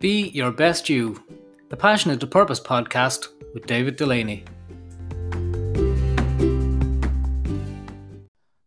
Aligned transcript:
Be 0.00 0.28
Your 0.28 0.50
Best 0.50 0.88
You, 0.88 1.22
the 1.68 1.76
Passion 1.76 2.18
to 2.18 2.26
Purpose 2.26 2.58
podcast 2.58 3.26
with 3.52 3.66
David 3.66 3.96
Delaney. 3.96 4.44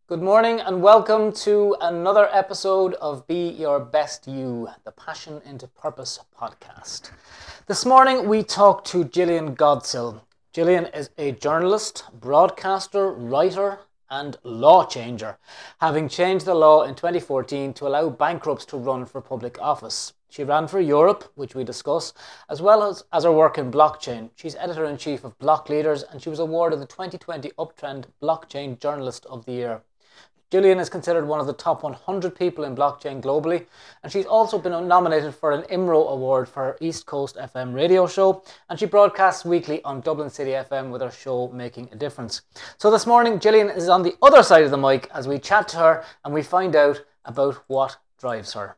Good 0.05 0.21
morning 0.21 0.59
and 0.59 0.83
welcome 0.83 1.31
to 1.37 1.75
another 1.81 2.29
episode 2.31 2.93
of 3.01 3.25
Be 3.25 3.49
Your 3.49 3.79
Best 3.79 4.27
You, 4.27 4.69
the 4.83 4.91
Passion 4.91 5.41
into 5.43 5.65
Purpose 5.65 6.19
podcast. 6.39 7.09
This 7.65 7.83
morning 7.83 8.29
we 8.29 8.43
talked 8.43 8.85
to 8.91 9.03
Gillian 9.03 9.55
Godsil. 9.55 10.21
Gillian 10.53 10.85
is 10.85 11.09
a 11.17 11.31
journalist, 11.31 12.03
broadcaster, 12.13 13.11
writer, 13.11 13.79
and 14.07 14.37
law 14.43 14.85
changer, 14.85 15.39
having 15.79 16.07
changed 16.07 16.45
the 16.45 16.53
law 16.53 16.83
in 16.83 16.93
2014 16.93 17.73
to 17.73 17.87
allow 17.87 18.09
bankrupts 18.09 18.65
to 18.65 18.77
run 18.77 19.07
for 19.07 19.19
public 19.19 19.59
office. 19.59 20.13
She 20.33 20.43
ran 20.43 20.67
for 20.67 20.79
Europe, 20.79 21.25
which 21.35 21.53
we 21.53 21.63
discuss, 21.63 22.11
as 22.49 22.59
well 22.59 22.81
as, 22.81 23.03
as 23.13 23.23
her 23.23 23.31
work 23.31 23.59
in 23.59 23.71
blockchain. 23.71 24.31
She's 24.35 24.55
editor 24.55 24.83
in 24.85 24.97
chief 24.97 25.23
of 25.23 25.37
Block 25.37 25.69
Leaders 25.69 26.01
and 26.01 26.19
she 26.19 26.29
was 26.31 26.39
awarded 26.39 26.79
the 26.79 26.87
2020 26.87 27.51
Uptrend 27.51 28.05
Blockchain 28.19 28.79
Journalist 28.79 29.27
of 29.27 29.45
the 29.45 29.51
Year. 29.51 29.83
Gillian 30.49 30.79
is 30.79 30.89
considered 30.89 31.27
one 31.27 31.39
of 31.39 31.45
the 31.45 31.53
top 31.53 31.83
100 31.83 32.35
people 32.35 32.63
in 32.63 32.75
blockchain 32.75 33.21
globally, 33.21 33.67
and 34.01 34.11
she's 34.11 34.25
also 34.25 34.57
been 34.57 34.87
nominated 34.87 35.35
for 35.35 35.51
an 35.51 35.65
IMRO 35.69 36.09
award 36.09 36.49
for 36.49 36.63
her 36.63 36.77
East 36.81 37.05
Coast 37.05 37.35
FM 37.35 37.75
radio 37.75 38.07
show, 38.07 38.41
and 38.71 38.79
she 38.79 38.87
broadcasts 38.87 39.45
weekly 39.45 39.83
on 39.83 40.01
Dublin 40.01 40.31
City 40.31 40.53
FM 40.53 40.89
with 40.89 41.03
her 41.03 41.11
show 41.11 41.49
Making 41.49 41.89
a 41.91 41.95
Difference. 41.95 42.41
So 42.79 42.89
this 42.89 43.05
morning, 43.05 43.37
Gillian 43.37 43.69
is 43.69 43.87
on 43.87 44.01
the 44.01 44.15
other 44.23 44.41
side 44.41 44.63
of 44.63 44.71
the 44.71 44.77
mic 44.77 45.07
as 45.13 45.27
we 45.27 45.37
chat 45.37 45.67
to 45.67 45.77
her 45.77 46.03
and 46.25 46.33
we 46.33 46.41
find 46.41 46.75
out 46.75 47.03
about 47.23 47.61
what 47.67 47.97
drives 48.17 48.53
her. 48.53 48.77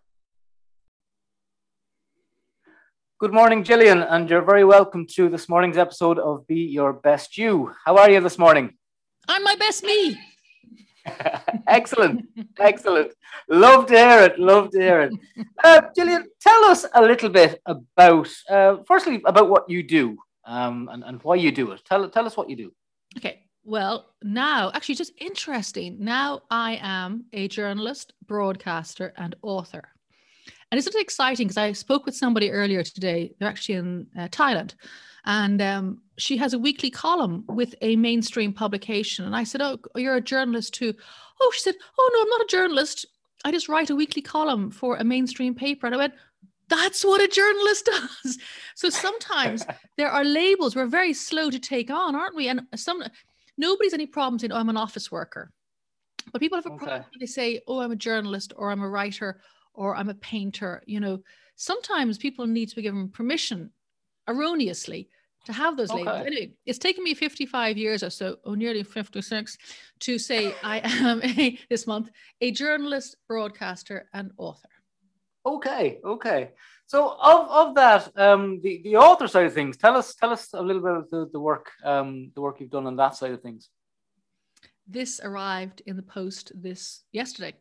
Good 3.17 3.31
morning, 3.31 3.63
Gillian, 3.63 4.02
and 4.02 4.30
you're 4.30 4.41
very 4.41 4.66
welcome 4.66 5.08
to 5.11 5.30
this 5.30 5.47
morning's 5.47 5.77
episode 5.77 6.19
of 6.19 6.45
Be 6.47 6.66
Your 6.66 6.91
Best 6.91 7.38
You. 7.38 7.72
How 7.85 7.95
are 7.95 8.09
you 8.09 8.19
this 8.19 8.38
morning? 8.38 8.73
I'm 9.30 9.41
my 9.41 9.55
best 9.55 9.85
me. 9.85 10.19
excellent, 11.67 12.25
excellent. 12.59 13.13
Love 13.47 13.85
to 13.85 13.94
hear 13.94 14.19
it. 14.23 14.38
Love 14.38 14.69
to 14.72 14.81
hear 14.81 14.99
it. 15.03 15.13
Uh, 15.63 15.83
Gillian, 15.95 16.25
tell 16.41 16.66
us 16.66 16.85
a 16.94 17.02
little 17.02 17.30
bit 17.30 17.61
about, 17.66 18.27
uh, 18.49 18.77
firstly, 18.85 19.22
about 19.25 19.50
what 19.50 19.69
you 19.69 19.81
do 19.81 20.17
um, 20.44 20.89
and, 20.91 21.02
and 21.05 21.23
why 21.23 21.35
you 21.35 21.53
do 21.53 21.72
it. 21.72 21.85
Tell, 21.85 22.09
tell 22.09 22.25
us 22.25 22.35
what 22.35 22.50
you 22.50 22.57
do. 22.57 22.73
Okay. 23.16 23.44
Well, 23.63 24.07
now, 24.23 24.72
actually, 24.73 24.95
just 24.95 25.13
interesting. 25.22 25.95
Now 26.02 26.41
I 26.52 26.79
am 26.81 27.27
a 27.31 27.47
journalist, 27.47 28.11
broadcaster, 28.27 29.13
and 29.16 29.35
author. 29.41 29.94
And 30.71 30.80
isn't 30.80 30.95
it 30.95 31.02
exciting? 31.02 31.47
Because 31.47 31.58
I 31.58 31.71
spoke 31.73 32.05
with 32.05 32.16
somebody 32.16 32.52
earlier 32.52 32.83
today. 32.83 33.33
They're 33.39 33.47
actually 33.49 33.75
in 33.75 34.08
uh, 34.17 34.27
Thailand. 34.27 34.75
And 35.25 35.61
um, 35.61 36.02
she 36.17 36.38
has 36.38 36.53
a 36.53 36.59
weekly 36.59 36.89
column 36.89 37.45
with 37.47 37.75
a 37.81 37.95
mainstream 37.95 38.53
publication. 38.53 39.25
And 39.25 39.35
I 39.35 39.44
said, 39.44 39.61
Oh, 39.61 39.80
you're 39.95 40.16
a 40.16 40.22
journalist 40.22 40.73
too. 40.73 40.94
Oh, 41.41 41.52
she 41.53 41.61
said, 41.61 41.75
Oh, 41.97 42.11
no, 42.13 42.22
I'm 42.22 42.30
not 42.30 42.41
a 42.41 42.47
journalist. 42.47 43.05
I 43.44 43.52
just 43.52 43.69
write 43.69 43.89
a 43.89 43.95
weekly 43.95 44.22
column 44.22 44.72
for 44.72 44.97
a 44.97 45.03
mainstream 45.03 45.55
paper. 45.55 45.85
And 45.85 45.95
I 45.95 45.99
went, 45.99 46.13
that's 46.69 47.03
what 47.03 47.22
a 47.22 47.27
journalist 47.27 47.85
does. 48.23 48.38
So 48.75 48.89
sometimes 48.89 49.66
there 49.97 50.09
are 50.09 50.23
labels 50.23 50.75
we're 50.75 50.88
very 50.88 51.13
slow 51.13 51.50
to 51.50 51.59
take 51.59 51.89
on, 51.89 52.16
aren't 52.16 52.35
we? 52.35 52.47
And 52.47 52.61
some 52.75 53.03
nobody's 53.57 53.94
any 53.94 54.07
problem 54.07 54.39
saying, 54.39 54.52
"Oh, 54.52 54.57
I'm 54.57 54.69
an 54.69 54.77
office 54.77 55.11
worker," 55.11 55.52
but 56.31 56.41
people 56.41 56.57
have 56.57 56.66
a 56.66 56.72
okay. 56.72 56.85
problem. 56.85 57.05
They 57.19 57.25
say, 57.25 57.61
"Oh, 57.67 57.81
I'm 57.81 57.91
a 57.91 57.95
journalist," 57.95 58.53
or 58.55 58.72
"I'm 58.72 58.81
a 58.81 58.89
writer," 58.89 59.41
or 59.76 59.95
I'm 59.95 60.09
a 60.09 60.16
painter. 60.16 60.81
You 60.86 61.00
know, 61.00 61.20
sometimes 61.56 62.18
people 62.18 62.48
need 62.48 62.70
to 62.70 62.76
be 62.76 62.81
given 62.81 63.09
permission 63.09 63.72
erroneously 64.28 65.09
to 65.46 65.53
have 65.53 65.78
those 65.78 65.91
okay. 65.91 66.03
labels. 66.03 66.28
Anyway, 66.28 66.52
it's 66.66 66.80
taken 66.80 67.03
me 67.03 67.13
55 67.13 67.78
years 67.78 68.03
or 68.03 68.09
so, 68.09 68.38
or 68.44 68.56
nearly 68.56 68.84
56, 68.84 69.58
to 70.00 70.18
say 70.18 70.53
I 70.64 70.81
am 70.84 71.22
a, 71.24 71.58
this 71.69 71.88
month 71.88 72.09
a 72.41 72.52
journalist, 72.52 73.16
broadcaster, 73.28 74.09
and 74.14 74.31
author. 74.38 74.69
Okay, 75.46 76.00
okay. 76.03 76.52
So 76.88 77.18
of, 77.22 77.50
of 77.50 77.75
that, 77.75 78.12
um, 78.16 78.62
the, 78.62 78.81
the 78.84 78.97
author 78.97 79.28
side 79.28 79.46
of 79.46 79.53
things, 79.53 79.78
tell 79.78 79.96
us 79.96 80.16
tell 80.16 80.31
us 80.31 80.50
a 80.53 80.62
little 80.62 80.81
bit 80.81 80.94
of 80.94 81.09
the, 81.09 81.30
the 81.31 81.40
work 81.40 81.72
um, 81.84 82.31
the 82.35 82.41
work 82.41 82.59
you've 82.59 82.69
done 82.69 82.88
on 82.88 82.96
that 82.97 83.16
side 83.16 83.31
of 83.31 83.41
things. 83.41 83.69
This 84.88 85.19
arrived 85.24 85.81
in 85.88 85.96
the 85.96 86.03
post 86.03 86.52
this 86.56 87.03
yesterday. 87.12 87.53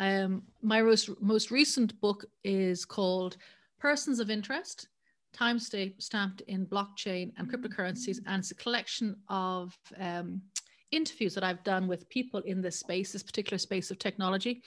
Um, 0.00 0.42
my 0.62 0.80
most, 0.80 1.50
recent 1.50 2.00
book 2.00 2.24
is 2.42 2.86
called 2.86 3.36
Persons 3.78 4.18
of 4.18 4.30
Interest, 4.30 4.88
time 5.34 5.58
stamped 5.58 6.40
in 6.48 6.66
blockchain 6.66 7.32
and 7.36 7.52
cryptocurrencies. 7.52 8.18
And 8.26 8.40
it's 8.40 8.50
a 8.50 8.54
collection 8.54 9.14
of 9.28 9.76
um, 9.98 10.40
interviews 10.90 11.34
that 11.34 11.44
I've 11.44 11.62
done 11.64 11.86
with 11.86 12.08
people 12.08 12.40
in 12.40 12.62
this 12.62 12.80
space, 12.80 13.12
this 13.12 13.22
particular 13.22 13.58
space 13.58 13.90
of 13.90 13.98
technology. 13.98 14.62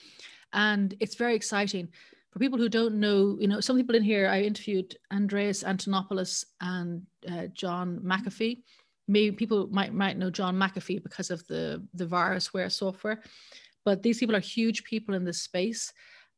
And 0.52 0.94
it's 1.00 1.16
very 1.16 1.34
exciting. 1.34 1.88
For 2.30 2.38
people 2.38 2.58
who 2.58 2.68
don't 2.68 2.94
know, 2.94 3.36
you 3.40 3.48
know, 3.48 3.60
some 3.60 3.76
people 3.76 3.96
in 3.96 4.04
here, 4.04 4.28
I 4.28 4.42
interviewed 4.42 4.96
Andreas 5.12 5.64
Antonopoulos 5.64 6.44
and 6.60 7.02
uh, 7.28 7.48
John 7.52 8.00
McAfee. 8.04 8.62
Maybe 9.06 9.34
people 9.36 9.68
might 9.70 9.92
might 9.92 10.16
know 10.16 10.30
John 10.30 10.56
McAfee 10.56 11.02
because 11.02 11.30
of 11.30 11.46
the 11.46 11.86
the 11.92 12.06
VirusWare 12.06 12.72
software. 12.72 13.22
But 13.84 14.02
these 14.02 14.18
people 14.18 14.34
are 14.36 14.40
huge 14.40 14.84
people 14.84 15.14
in 15.14 15.24
this 15.24 15.42
space. 15.42 15.92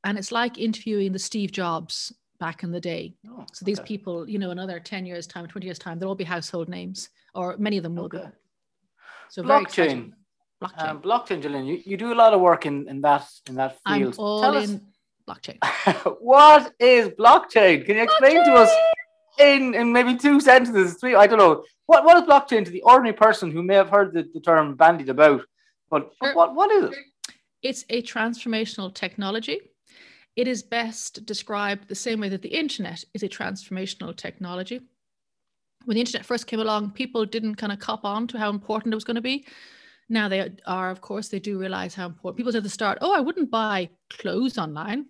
And 0.05 0.19
it's 0.19 0.33
like 0.33 0.59
interviewing 0.59 1.12
the 1.12 1.19
Steve 1.19 1.53
Jobs 1.53 2.12
back 2.39 2.62
in 2.62 2.71
the 2.71 2.81
day. 2.81 3.15
Oh, 3.29 3.45
so 3.53 3.65
these 3.65 3.79
okay. 3.81 3.87
people, 3.87 4.29
you 4.29 4.39
know, 4.39 4.51
another 4.51 4.79
10 4.79 5.07
years' 5.07 5.27
time, 5.27 5.47
20 5.47 5.67
years' 5.67 5.79
time, 5.79 5.99
they'll 5.99 6.11
all 6.11 6.15
be 6.15 6.25
household 6.25 6.69
names, 6.69 7.09
or 7.35 7.56
many 7.59 7.77
of 7.77 7.83
them 7.83 7.97
will 7.97 8.05
okay. 8.05 8.19
be. 8.19 8.25
So 9.31 9.43
blockchain. 9.43 10.12
Blockchain. 10.62 10.89
Um, 10.89 11.03
blockchain, 11.03 11.43
Gillian, 11.43 11.67
you, 11.67 11.83
you 11.85 11.97
do 11.97 12.12
a 12.12 12.15
lot 12.15 12.33
of 12.33 12.41
work 12.41 12.67
in, 12.67 12.89
in 12.89 13.01
that 13.03 13.29
in 13.49 13.56
that 13.56 13.77
field. 13.87 14.15
I'm 14.15 14.25
all 14.25 14.41
Tell 14.41 14.56
in 14.56 14.77
us, 14.77 14.81
blockchain. 15.29 16.17
what 16.21 16.73
is 16.79 17.09
blockchain? 17.09 17.85
Can 17.85 17.97
you 17.97 18.03
explain 18.03 18.39
blockchain! 18.39 18.45
to 18.45 18.53
us 18.55 18.71
in, 19.39 19.75
in 19.75 19.93
maybe 19.93 20.17
two 20.17 20.41
sentences, 20.41 20.95
three? 20.95 21.15
I 21.15 21.27
don't 21.27 21.39
know. 21.39 21.65
What 21.87 22.05
what 22.05 22.17
is 22.17 22.23
blockchain 22.23 22.65
to 22.65 22.71
the 22.71 22.83
ordinary 22.83 23.15
person 23.15 23.51
who 23.51 23.62
may 23.62 23.75
have 23.75 23.91
heard 23.91 24.15
the, 24.15 24.29
the 24.33 24.41
term 24.41 24.77
bandied 24.77 25.11
about? 25.11 25.43
But 25.91 26.11
sure. 26.23 26.35
what, 26.35 26.55
what 26.55 26.71
is 26.73 26.85
it? 26.85 26.95
It's 27.66 27.84
a 27.91 28.00
transformational 28.03 28.94
technology. 28.94 29.59
It 30.37 30.47
is 30.47 30.62
best 30.62 31.27
described 31.27 31.88
the 31.88 31.97
same 31.97 32.21
way 32.21 32.28
that 32.28 32.43
the 32.43 32.56
internet 32.56 33.03
is 33.12 33.25
a 33.25 33.28
transformational 33.28 34.16
technology. 34.16 34.82
When 35.84 35.97
the 35.97 36.00
internet 36.00 36.25
first 36.25 36.47
came 36.47 36.60
along, 36.60 36.93
people 36.93 37.26
didn't 37.26 37.56
kind 37.56 37.72
of 37.72 37.81
cop 37.81 38.05
on 38.05 38.28
to 38.28 38.38
how 38.38 38.50
important 38.50 38.94
it 38.94 38.97
was 38.97 39.03
going 39.03 39.16
to 39.16 39.21
be. 39.21 39.47
Now 40.09 40.28
they 40.28 40.53
are, 40.65 40.91
of 40.91 41.00
course, 41.00 41.26
they 41.26 41.41
do 41.41 41.59
realize 41.59 41.93
how 41.93 42.06
important. 42.06 42.37
People 42.37 42.53
said 42.53 42.59
at 42.59 42.62
the 42.62 42.71
start, 42.71 42.99
"Oh, 43.00 43.12
I 43.12 43.19
wouldn't 43.19 43.50
buy 43.50 43.91
clothes 44.10 44.59
online. 44.59 45.06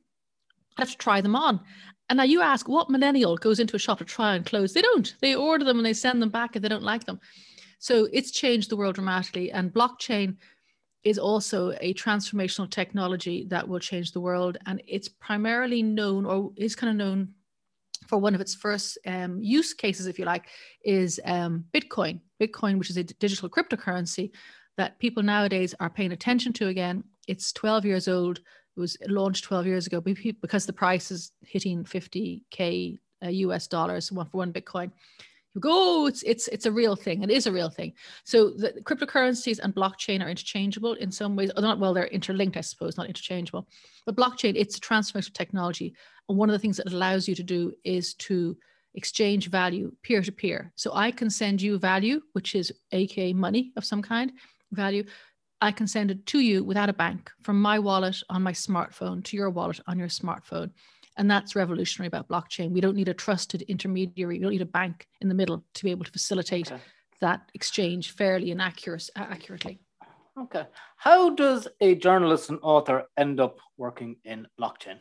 I 0.78 0.80
have 0.80 0.90
to 0.92 0.96
try 0.96 1.20
them 1.20 1.36
on." 1.36 1.60
And 2.08 2.16
now 2.16 2.22
you 2.22 2.40
ask, 2.40 2.68
what 2.68 2.88
millennial 2.88 3.36
goes 3.36 3.60
into 3.60 3.76
a 3.76 3.84
shop 3.84 3.98
to 3.98 4.04
try 4.06 4.34
on 4.34 4.44
clothes? 4.44 4.72
They 4.72 4.80
don't. 4.80 5.14
They 5.20 5.34
order 5.34 5.64
them 5.66 5.78
and 5.78 5.84
they 5.84 5.92
send 5.92 6.22
them 6.22 6.30
back 6.30 6.56
if 6.56 6.62
they 6.62 6.70
don't 6.70 6.90
like 6.92 7.04
them. 7.04 7.20
So 7.80 8.08
it's 8.14 8.30
changed 8.30 8.70
the 8.70 8.76
world 8.76 8.94
dramatically. 8.94 9.52
And 9.52 9.74
blockchain 9.74 10.38
is 11.06 11.20
also 11.20 11.70
a 11.80 11.94
transformational 11.94 12.68
technology 12.68 13.44
that 13.44 13.68
will 13.68 13.78
change 13.78 14.10
the 14.10 14.18
world. 14.18 14.58
And 14.66 14.82
it's 14.88 15.08
primarily 15.08 15.80
known 15.80 16.26
or 16.26 16.50
is 16.56 16.74
kind 16.74 16.90
of 16.90 16.96
known 16.96 17.28
for 18.08 18.18
one 18.18 18.34
of 18.34 18.40
its 18.40 18.56
first 18.56 18.98
um, 19.06 19.40
use 19.40 19.72
cases, 19.72 20.08
if 20.08 20.18
you 20.18 20.24
like, 20.24 20.46
is 20.84 21.20
um, 21.24 21.64
Bitcoin. 21.72 22.18
Bitcoin, 22.42 22.76
which 22.76 22.90
is 22.90 22.96
a 22.96 23.04
digital 23.04 23.48
cryptocurrency 23.48 24.32
that 24.78 24.98
people 24.98 25.22
nowadays 25.22 25.76
are 25.78 25.88
paying 25.88 26.10
attention 26.10 26.52
to 26.54 26.66
again. 26.66 27.04
It's 27.28 27.52
12 27.52 27.84
years 27.84 28.08
old. 28.08 28.38
It 28.76 28.80
was 28.80 28.96
launched 29.06 29.44
12 29.44 29.64
years 29.64 29.86
ago 29.86 30.00
because 30.00 30.66
the 30.66 30.72
price 30.72 31.12
is 31.12 31.30
hitting 31.40 31.84
50K 31.84 32.98
uh, 33.24 33.28
US 33.28 33.68
dollars 33.68 34.10
one 34.10 34.26
for 34.26 34.38
one 34.38 34.52
Bitcoin 34.52 34.90
go, 35.60 35.70
oh, 35.72 36.06
it's 36.06 36.22
it's 36.22 36.48
it's 36.48 36.66
a 36.66 36.72
real 36.72 36.96
thing. 36.96 37.22
It 37.22 37.30
is 37.30 37.46
a 37.46 37.52
real 37.52 37.70
thing. 37.70 37.92
So 38.24 38.50
the 38.50 38.72
cryptocurrencies 38.82 39.58
and 39.62 39.74
blockchain 39.74 40.24
are 40.24 40.28
interchangeable 40.28 40.94
in 40.94 41.10
some 41.10 41.36
ways. 41.36 41.50
Not 41.56 41.78
well, 41.78 41.94
they're 41.94 42.06
interlinked, 42.06 42.56
I 42.56 42.62
suppose, 42.62 42.96
not 42.96 43.06
interchangeable. 43.06 43.68
But 44.04 44.16
blockchain, 44.16 44.54
it's 44.56 44.76
a 44.76 44.80
transformational 44.80 45.34
technology, 45.34 45.94
and 46.28 46.38
one 46.38 46.48
of 46.48 46.52
the 46.52 46.58
things 46.58 46.76
that 46.76 46.92
allows 46.92 47.28
you 47.28 47.34
to 47.34 47.42
do 47.42 47.72
is 47.84 48.14
to 48.14 48.56
exchange 48.94 49.50
value 49.50 49.92
peer 50.02 50.22
to 50.22 50.32
peer. 50.32 50.72
So 50.74 50.92
I 50.94 51.10
can 51.10 51.30
send 51.30 51.62
you 51.62 51.78
value, 51.78 52.22
which 52.32 52.54
is 52.54 52.72
aka 52.92 53.32
money 53.32 53.72
of 53.76 53.84
some 53.84 54.02
kind, 54.02 54.32
value. 54.72 55.04
I 55.60 55.72
can 55.72 55.86
send 55.86 56.10
it 56.10 56.26
to 56.26 56.40
you 56.40 56.64
without 56.64 56.90
a 56.90 56.94
bank 56.94 57.30
from 57.42 57.60
my 57.60 57.78
wallet 57.78 58.16
on 58.28 58.42
my 58.42 58.52
smartphone 58.52 59.24
to 59.24 59.36
your 59.36 59.50
wallet 59.50 59.80
on 59.86 59.98
your 59.98 60.08
smartphone. 60.08 60.70
And 61.16 61.30
that's 61.30 61.56
revolutionary 61.56 62.08
about 62.08 62.28
blockchain. 62.28 62.70
We 62.70 62.80
don't 62.80 62.96
need 62.96 63.08
a 63.08 63.14
trusted 63.14 63.62
intermediary. 63.62 64.36
We 64.36 64.42
don't 64.42 64.50
need 64.50 64.62
a 64.62 64.66
bank 64.66 65.06
in 65.20 65.28
the 65.28 65.34
middle 65.34 65.64
to 65.74 65.84
be 65.84 65.90
able 65.90 66.04
to 66.04 66.12
facilitate 66.12 66.70
okay. 66.70 66.82
that 67.20 67.50
exchange 67.54 68.12
fairly 68.12 68.50
and 68.50 68.60
accurate, 68.60 69.08
accurately. 69.16 69.80
Okay. 70.38 70.66
How 70.96 71.30
does 71.30 71.66
a 71.80 71.94
journalist 71.94 72.50
and 72.50 72.58
author 72.62 73.04
end 73.16 73.40
up 73.40 73.58
working 73.78 74.16
in 74.24 74.46
blockchain? 74.60 74.98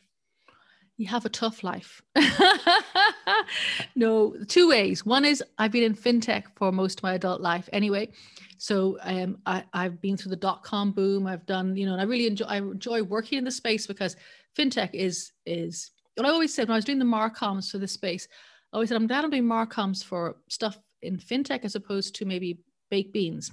you 0.97 1.07
have 1.07 1.25
a 1.25 1.29
tough 1.29 1.63
life. 1.63 2.01
no, 3.95 4.35
two 4.47 4.69
ways. 4.69 5.05
One 5.05 5.25
is 5.25 5.43
I've 5.57 5.71
been 5.71 5.83
in 5.83 5.95
fintech 5.95 6.43
for 6.55 6.71
most 6.71 6.99
of 6.99 7.03
my 7.03 7.15
adult 7.15 7.41
life 7.41 7.67
anyway. 7.73 8.11
So 8.57 8.97
um, 9.01 9.39
I, 9.45 9.63
I've 9.73 9.99
been 9.99 10.15
through 10.15 10.29
the 10.29 10.37
dot 10.37 10.63
com 10.63 10.91
boom. 10.91 11.27
I've 11.27 11.45
done, 11.45 11.75
you 11.75 11.85
know, 11.85 11.93
and 11.93 12.01
I 12.01 12.05
really 12.05 12.27
enjoy 12.27 12.45
I 12.45 12.57
enjoy 12.57 13.03
working 13.03 13.37
in 13.37 13.43
the 13.43 13.51
space 13.51 13.85
because 13.87 14.15
fintech 14.57 14.91
is 14.93 15.33
is 15.45 15.91
what 16.15 16.25
I 16.25 16.29
always 16.29 16.53
said 16.53 16.67
when 16.67 16.73
I 16.73 16.77
was 16.77 16.85
doing 16.85 16.99
the 16.99 17.05
Marcoms 17.05 17.71
for 17.71 17.77
this 17.77 17.91
space. 17.91 18.27
I 18.73 18.77
always 18.77 18.89
said 18.89 18.95
I'm 18.95 19.07
glad 19.07 19.23
I'm 19.23 19.31
doing 19.31 19.43
Marcoms 19.43 20.03
for 20.03 20.37
stuff 20.49 20.77
in 21.01 21.17
fintech 21.17 21.63
as 21.63 21.75
opposed 21.75 22.15
to 22.15 22.25
maybe 22.25 22.59
baked 22.89 23.13
beans. 23.13 23.51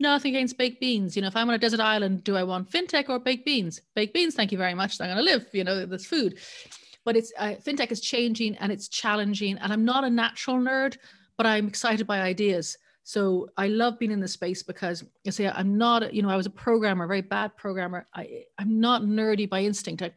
Nothing 0.00 0.36
against 0.36 0.58
baked 0.58 0.80
beans. 0.80 1.16
You 1.16 1.22
know, 1.22 1.28
if 1.28 1.36
I'm 1.36 1.48
on 1.48 1.54
a 1.54 1.58
desert 1.58 1.80
island, 1.80 2.24
do 2.24 2.36
I 2.36 2.44
want 2.44 2.70
fintech 2.70 3.08
or 3.08 3.18
baked 3.18 3.44
beans? 3.44 3.80
Baked 3.94 4.14
beans, 4.14 4.34
thank 4.34 4.52
you 4.52 4.58
very 4.58 4.74
much. 4.74 5.00
I'm 5.00 5.08
going 5.08 5.16
to 5.16 5.22
live. 5.22 5.46
You 5.52 5.64
know, 5.64 5.86
there's 5.86 6.06
food. 6.06 6.38
But 7.04 7.16
it's 7.16 7.32
uh, 7.38 7.54
fintech 7.64 7.90
is 7.90 8.00
changing 8.00 8.56
and 8.56 8.70
it's 8.70 8.88
challenging. 8.88 9.58
And 9.58 9.72
I'm 9.72 9.84
not 9.84 10.04
a 10.04 10.10
natural 10.10 10.56
nerd, 10.56 10.96
but 11.36 11.46
I'm 11.46 11.66
excited 11.66 12.06
by 12.06 12.20
ideas. 12.20 12.76
So 13.02 13.48
I 13.56 13.68
love 13.68 13.98
being 13.98 14.12
in 14.12 14.20
the 14.20 14.28
space 14.28 14.62
because 14.62 15.02
I 15.26 15.30
say 15.30 15.48
I'm 15.48 15.78
not, 15.78 16.12
you 16.12 16.20
know, 16.20 16.28
I 16.28 16.36
was 16.36 16.44
a 16.44 16.50
programmer, 16.50 17.06
a 17.06 17.08
very 17.08 17.22
bad 17.22 17.56
programmer. 17.56 18.06
I, 18.14 18.44
I'm 18.58 18.78
not 18.78 19.02
nerdy 19.02 19.48
by 19.48 19.62
instinct. 19.62 20.02
I, 20.02 20.12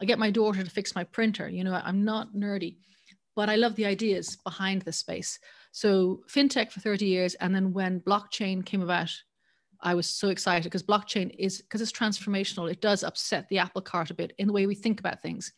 I 0.00 0.04
get 0.04 0.18
my 0.18 0.30
daughter 0.30 0.62
to 0.62 0.70
fix 0.70 0.94
my 0.94 1.04
printer. 1.04 1.48
You 1.48 1.64
know, 1.64 1.80
I'm 1.84 2.04
not 2.04 2.34
nerdy, 2.34 2.76
but 3.36 3.48
I 3.48 3.56
love 3.56 3.74
the 3.76 3.86
ideas 3.86 4.36
behind 4.36 4.82
the 4.82 4.92
space. 4.92 5.38
So 5.72 6.22
fintech 6.28 6.70
for 6.70 6.80
30 6.80 7.06
years. 7.06 7.34
And 7.36 7.54
then 7.54 7.72
when 7.72 8.00
blockchain 8.00 8.64
came 8.64 8.82
about, 8.82 9.10
I 9.80 9.94
was 9.94 10.08
so 10.08 10.28
excited 10.28 10.64
because 10.64 10.82
blockchain 10.82 11.34
is 11.38 11.60
because 11.60 11.80
it's 11.80 11.92
transformational. 11.92 12.70
It 12.70 12.80
does 12.80 13.04
upset 13.04 13.48
the 13.48 13.58
apple 13.58 13.82
cart 13.82 14.10
a 14.10 14.14
bit 14.14 14.32
in 14.38 14.46
the 14.46 14.52
way 14.52 14.66
we 14.66 14.74
think 14.74 14.98
about 15.00 15.20
things. 15.20 15.52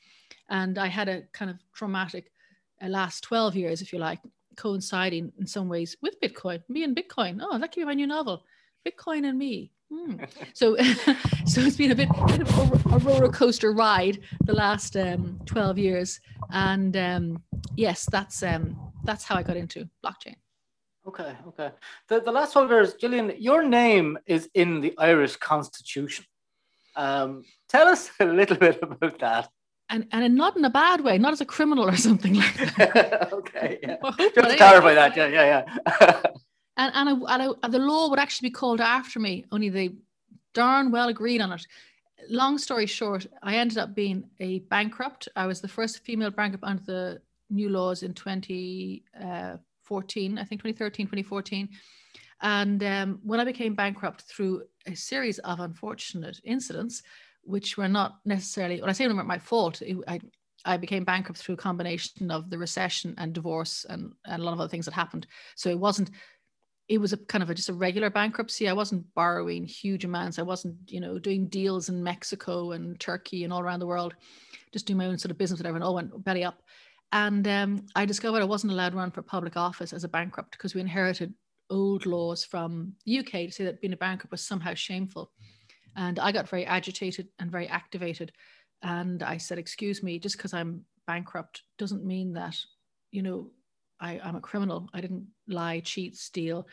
And 0.48 0.78
I 0.78 0.88
had 0.88 1.08
a 1.08 1.22
kind 1.32 1.50
of 1.50 1.58
traumatic 1.74 2.32
uh, 2.82 2.88
last 2.88 3.22
12 3.22 3.56
years, 3.56 3.82
if 3.82 3.92
you 3.92 3.98
like, 3.98 4.20
coinciding 4.56 5.32
in 5.38 5.46
some 5.46 5.68
ways 5.68 5.96
with 6.02 6.20
Bitcoin, 6.20 6.62
me 6.68 6.82
and 6.82 6.96
Bitcoin. 6.96 7.38
Oh, 7.40 7.58
that 7.58 7.72
could 7.72 7.80
be 7.80 7.84
my 7.84 7.94
new 7.94 8.06
novel, 8.06 8.44
Bitcoin 8.86 9.28
and 9.28 9.38
me. 9.38 9.72
Hmm. 9.92 10.16
So, 10.52 10.76
so 11.46 11.60
it's 11.60 11.76
been 11.76 11.92
a 11.92 11.94
bit, 11.94 12.08
bit 12.26 12.40
of 12.40 12.92
a, 12.92 12.98
roller 12.98 13.30
coaster 13.30 13.72
ride 13.72 14.20
the 14.44 14.52
last 14.52 14.96
um, 14.96 15.40
12 15.46 15.78
years. 15.78 16.20
And 16.50 16.96
um, 16.96 17.42
yes, 17.76 18.06
that's 18.10 18.42
um, 18.42 18.76
that's 19.04 19.24
how 19.24 19.36
I 19.36 19.42
got 19.42 19.56
into 19.56 19.88
blockchain. 20.04 20.36
Okay, 21.06 21.36
okay. 21.48 21.70
The, 22.08 22.20
the 22.20 22.32
last 22.32 22.52
12 22.52 22.70
years, 22.70 22.94
Gillian, 22.94 23.32
your 23.38 23.62
name 23.62 24.18
is 24.26 24.50
in 24.54 24.80
the 24.80 24.92
Irish 24.98 25.36
Constitution. 25.36 26.24
Um, 26.96 27.44
tell 27.68 27.86
us 27.86 28.10
a 28.20 28.24
little 28.24 28.56
bit 28.56 28.80
about 28.82 29.18
that 29.20 29.48
and 29.88 30.06
and 30.12 30.34
not 30.34 30.56
in 30.56 30.64
a 30.64 30.70
bad 30.70 31.02
way, 31.02 31.18
not 31.18 31.32
as 31.32 31.40
a 31.40 31.44
criminal 31.44 31.84
or 31.84 31.96
something 32.08 32.34
like 32.34 32.76
that. 32.76 33.32
okay, 33.32 33.78
yeah. 33.82 33.96
Just 34.34 34.56
clarify 34.56 34.94
that, 34.94 35.16
yeah, 35.16 35.26
yeah, 35.28 35.64
yeah. 36.00 36.22
And 36.76 36.93
and, 36.94 37.08
I, 37.08 37.34
and 37.34 37.55
I, 37.62 37.69
the 37.69 37.78
law 37.78 38.08
would 38.08 38.19
actually 38.19 38.49
be 38.49 38.55
called 38.55 38.81
after 38.81 39.19
me, 39.19 39.44
only 39.52 39.69
they 39.69 39.90
darn 40.55 40.90
well 40.90 41.08
agreed 41.08 41.40
on 41.40 41.52
it. 41.52 41.67
Long 42.28 42.58
story 42.58 42.87
short, 42.87 43.26
I 43.43 43.56
ended 43.56 43.78
up 43.78 43.94
being 43.94 44.25
a 44.40 44.61
bankrupt. 44.61 45.28
I 45.37 45.46
was 45.46 45.61
the 45.61 45.69
first 45.69 46.00
female 46.00 46.31
bankrupt 46.31 46.64
under 46.64 46.82
the 46.82 47.20
new 47.50 47.69
laws 47.69 48.02
in 48.02 48.14
2014, 48.14 49.02
uh, 49.23 50.40
I 50.40 50.44
think 50.44 50.62
2013, 50.62 51.06
2014. 51.06 51.69
And 52.43 52.82
um, 52.82 53.20
when 53.23 53.40
I 53.40 53.44
became 53.44 53.75
bankrupt 53.75 54.23
through 54.23 54.64
a 54.87 54.94
series 54.94 55.38
of 55.40 55.61
unfortunate 55.61 56.40
incidents, 56.44 57.02
which 57.43 57.76
were 57.76 57.88
not 57.88 58.19
necessarily, 58.25 58.81
when 58.81 58.90
I 58.90 58.93
say 58.93 59.06
they 59.06 59.14
weren't 59.14 59.28
my 59.28 59.38
fault, 59.38 59.81
it, 59.82 59.96
I, 60.08 60.20
I 60.64 60.76
became 60.76 61.05
bankrupt 61.05 61.38
through 61.38 61.55
a 61.55 61.58
combination 61.58 62.31
of 62.31 62.50
the 62.50 62.58
recession 62.58 63.14
and 63.19 63.32
divorce 63.32 63.87
and, 63.88 64.12
and 64.25 64.43
a 64.43 64.44
lot 64.44 64.52
of 64.52 64.61
other 64.61 64.69
things 64.69 64.84
that 64.87 64.94
happened. 64.94 65.26
So 65.55 65.70
it 65.70 65.78
wasn't, 65.78 66.11
it 66.88 66.98
was 66.98 67.12
a 67.12 67.16
kind 67.16 67.42
of 67.42 67.50
a, 67.50 67.54
just 67.54 67.68
a 67.68 67.72
regular 67.72 68.10
bankruptcy. 68.10 68.68
I 68.68 68.72
wasn't 68.72 69.12
borrowing 69.14 69.64
huge 69.64 70.04
amounts. 70.04 70.38
I 70.38 70.42
wasn't, 70.42 70.76
you 70.86 71.00
know, 71.00 71.18
doing 71.18 71.48
deals 71.48 71.88
in 71.88 72.02
Mexico 72.02 72.72
and 72.72 72.98
Turkey 73.00 73.44
and 73.44 73.52
all 73.52 73.60
around 73.60 73.80
the 73.80 73.86
world, 73.86 74.14
just 74.72 74.86
doing 74.86 74.98
my 74.98 75.06
own 75.06 75.18
sort 75.18 75.32
of 75.32 75.38
business, 75.38 75.58
whatever, 75.58 75.76
and 75.76 75.84
all 75.84 75.94
went 75.94 76.24
belly 76.24 76.44
up. 76.44 76.62
And 77.12 77.46
um, 77.48 77.86
I 77.96 78.04
discovered 78.04 78.40
I 78.40 78.46
wasn't 78.46 78.72
allowed 78.72 78.90
to 78.90 78.96
run 78.96 79.10
for 79.10 79.22
public 79.22 79.56
office 79.56 79.92
as 79.92 80.04
a 80.04 80.08
bankrupt 80.08 80.52
because 80.52 80.74
we 80.74 80.80
inherited 80.80 81.34
old 81.70 82.06
laws 82.06 82.44
from 82.44 82.92
the 83.04 83.18
UK 83.18 83.30
to 83.30 83.52
say 83.52 83.64
that 83.64 83.80
being 83.80 83.92
a 83.92 83.96
bankrupt 83.96 84.30
was 84.30 84.42
somehow 84.42 84.74
shameful. 84.74 85.32
And 85.96 86.18
I 86.18 86.30
got 86.30 86.48
very 86.48 86.66
agitated 86.66 87.28
and 87.38 87.50
very 87.50 87.66
activated. 87.68 88.32
And 88.82 89.22
I 89.22 89.38
said, 89.38 89.58
Excuse 89.58 90.02
me, 90.02 90.18
just 90.18 90.36
because 90.36 90.54
I'm 90.54 90.84
bankrupt 91.06 91.62
doesn't 91.78 92.04
mean 92.04 92.34
that, 92.34 92.56
you 93.10 93.22
know, 93.22 93.50
I, 94.00 94.20
I'm 94.22 94.37
a 94.37 94.40
criminal. 94.40 94.88
I 94.93 95.00
didn't 95.00 95.26
lie, 95.48 95.81
cheat, 95.81 96.16
steal, 96.16 96.66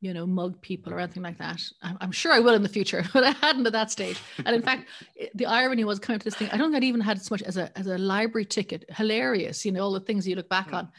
you 0.00 0.14
know, 0.14 0.26
mug 0.26 0.60
people 0.60 0.92
or 0.92 1.00
anything 1.00 1.22
like 1.22 1.38
that. 1.38 1.60
I'm, 1.82 1.96
I'm, 2.00 2.12
sure 2.12 2.32
I 2.32 2.38
will 2.38 2.54
in 2.54 2.62
the 2.62 2.68
future, 2.68 3.04
but 3.12 3.24
I 3.24 3.30
hadn't 3.30 3.66
at 3.66 3.72
that 3.72 3.90
stage. 3.90 4.18
And 4.44 4.54
in 4.54 4.62
fact, 4.62 4.88
the 5.34 5.46
irony 5.46 5.84
was 5.84 5.98
coming 5.98 6.18
to 6.20 6.24
this 6.24 6.34
thing. 6.34 6.48
I 6.52 6.56
don't 6.56 6.70
think 6.70 6.82
I'd 6.82 6.86
even 6.86 7.00
had 7.00 7.18
as 7.18 7.30
much 7.30 7.42
as 7.42 7.56
a 7.56 7.76
as 7.78 7.86
a 7.86 7.98
library 7.98 8.44
ticket. 8.44 8.84
Hilarious, 8.90 9.64
you 9.64 9.72
know, 9.72 9.82
all 9.82 9.92
the 9.92 10.00
things 10.00 10.26
you 10.26 10.36
look 10.36 10.48
back 10.48 10.70
mm. 10.70 10.78
on. 10.78 10.92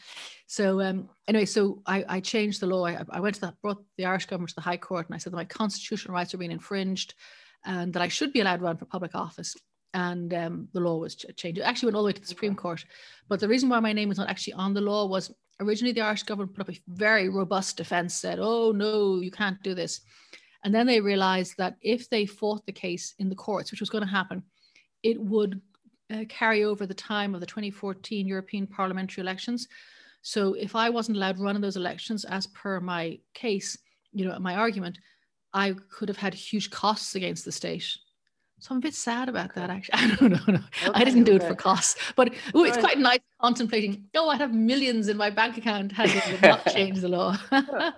So 0.46 0.80
um, 0.80 1.08
anyway, 1.28 1.44
so 1.44 1.80
I, 1.86 2.04
I 2.08 2.20
changed 2.20 2.60
the 2.60 2.66
law. 2.66 2.84
I, 2.84 3.04
I 3.10 3.20
went 3.20 3.36
to 3.36 3.40
that, 3.42 3.54
brought 3.62 3.82
the 3.96 4.06
Irish 4.06 4.26
government 4.26 4.48
to 4.50 4.56
the 4.56 4.62
High 4.62 4.76
Court, 4.76 5.06
and 5.06 5.14
I 5.14 5.18
said 5.18 5.32
that 5.32 5.36
my 5.36 5.44
constitutional 5.44 6.14
rights 6.14 6.34
are 6.34 6.38
being 6.38 6.50
infringed 6.50 7.14
and 7.64 7.92
that 7.92 8.02
I 8.02 8.08
should 8.08 8.32
be 8.32 8.40
allowed 8.40 8.56
to 8.56 8.64
run 8.64 8.76
for 8.76 8.84
public 8.84 9.14
office. 9.14 9.56
And 9.92 10.32
um, 10.34 10.68
the 10.72 10.80
law 10.80 10.98
was 10.98 11.14
changed. 11.14 11.58
It 11.58 11.62
actually 11.62 11.88
went 11.88 11.96
all 11.96 12.02
the 12.02 12.06
way 12.06 12.12
to 12.12 12.20
the 12.20 12.26
Supreme 12.26 12.54
Court. 12.54 12.84
But 13.28 13.40
the 13.40 13.48
reason 13.48 13.68
why 13.68 13.80
my 13.80 13.92
name 13.92 14.08
was 14.08 14.18
not 14.18 14.28
actually 14.28 14.54
on 14.54 14.72
the 14.72 14.80
law 14.80 15.06
was 15.06 15.32
originally 15.60 15.92
the 15.92 16.00
Irish 16.00 16.22
government 16.22 16.54
put 16.54 16.68
up 16.68 16.74
a 16.74 16.80
very 16.88 17.28
robust 17.28 17.76
defense, 17.76 18.14
said, 18.14 18.38
oh, 18.40 18.72
no, 18.72 19.20
you 19.20 19.30
can't 19.30 19.62
do 19.62 19.74
this. 19.74 20.00
And 20.64 20.74
then 20.74 20.86
they 20.86 21.00
realized 21.00 21.54
that 21.58 21.76
if 21.80 22.08
they 22.10 22.26
fought 22.26 22.64
the 22.66 22.72
case 22.72 23.14
in 23.18 23.28
the 23.28 23.34
courts, 23.34 23.70
which 23.70 23.80
was 23.80 23.90
going 23.90 24.04
to 24.04 24.10
happen, 24.10 24.42
it 25.02 25.20
would 25.20 25.60
uh, 26.12 26.24
carry 26.28 26.64
over 26.64 26.86
the 26.86 26.94
time 26.94 27.34
of 27.34 27.40
the 27.40 27.46
2014 27.46 28.26
European 28.26 28.66
parliamentary 28.66 29.22
elections. 29.22 29.68
So 30.22 30.54
if 30.54 30.76
I 30.76 30.90
wasn't 30.90 31.16
allowed 31.16 31.36
to 31.36 31.42
run 31.42 31.56
in 31.56 31.62
those 31.62 31.76
elections 31.76 32.24
as 32.24 32.46
per 32.48 32.80
my 32.80 33.18
case, 33.32 33.78
you 34.12 34.26
know, 34.26 34.38
my 34.38 34.56
argument, 34.56 34.98
I 35.52 35.74
could 35.90 36.08
have 36.08 36.18
had 36.18 36.34
huge 36.34 36.70
costs 36.70 37.14
against 37.14 37.44
the 37.44 37.52
state. 37.52 37.86
So 38.60 38.74
I'm 38.74 38.78
a 38.78 38.80
bit 38.80 38.94
sad 38.94 39.28
about 39.28 39.54
that, 39.54 39.70
actually. 39.70 39.94
I 40.00 40.14
don't 40.16 40.30
know. 40.32 40.52
No. 40.52 40.60
Okay, 40.86 40.90
I 40.94 41.04
didn't 41.04 41.24
do 41.24 41.34
okay. 41.34 41.46
it 41.46 41.48
for 41.48 41.54
costs, 41.54 41.96
but 42.14 42.32
ooh, 42.54 42.64
it's 42.64 42.76
quite 42.76 42.98
nice 42.98 43.20
contemplating. 43.40 44.04
Oh, 44.14 44.28
I'd 44.28 44.40
have 44.40 44.54
millions 44.54 45.08
in 45.08 45.16
my 45.16 45.30
bank 45.30 45.56
account 45.56 45.92
had 45.92 46.10
it 46.10 46.42
not 46.42 46.66
changed 46.66 47.00
the 47.00 47.08
law. 47.08 47.36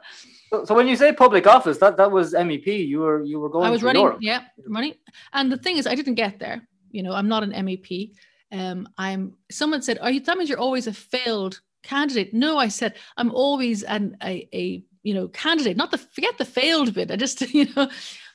so, 0.51 0.65
so, 0.65 0.75
when 0.75 0.87
you 0.87 0.97
say 0.97 1.13
public 1.13 1.47
office, 1.47 1.79
that 1.79 1.97
that 1.97 2.11
was 2.11 2.33
MEP. 2.33 2.67
You 2.67 3.01
were 3.01 3.23
you 3.23 3.41
were 3.41 3.49
going. 3.49 3.67
I 3.67 3.71
was 3.71 3.83
running. 3.83 4.03
Europe. 4.03 4.19
Yeah, 4.21 4.43
running. 4.67 4.95
And 5.33 5.51
the 5.51 5.59
thing 5.59 5.77
is, 5.79 5.87
I 5.87 5.97
didn't 5.97 6.15
get 6.15 6.39
there. 6.39 6.67
You 6.91 7.03
know, 7.03 7.13
I'm 7.13 7.29
not 7.29 7.43
an 7.43 7.53
MEP. 7.53 8.13
Um, 8.53 8.89
I'm. 8.97 9.35
Someone 9.51 9.83
said, 9.83 9.99
"Are 9.99 10.11
you?" 10.11 10.21
That 10.21 10.39
means 10.39 10.49
you're 10.49 10.59
always 10.61 10.87
a 10.87 10.93
failed 10.93 11.61
candidate. 11.83 12.33
No, 12.33 12.57
I 12.59 12.69
said 12.69 12.95
I'm 13.17 13.33
always 13.33 13.83
an 13.83 14.17
a, 14.23 14.49
a 14.55 14.85
you 15.03 15.15
know, 15.15 15.29
candidate, 15.29 15.77
not 15.77 15.91
the 15.91 15.99
forget 15.99 16.39
the 16.39 16.45
failed 16.45 16.95
bit. 16.95 17.11
I 17.11 17.17
just, 17.17 17.41
you 17.55 17.67
know, 17.75 17.89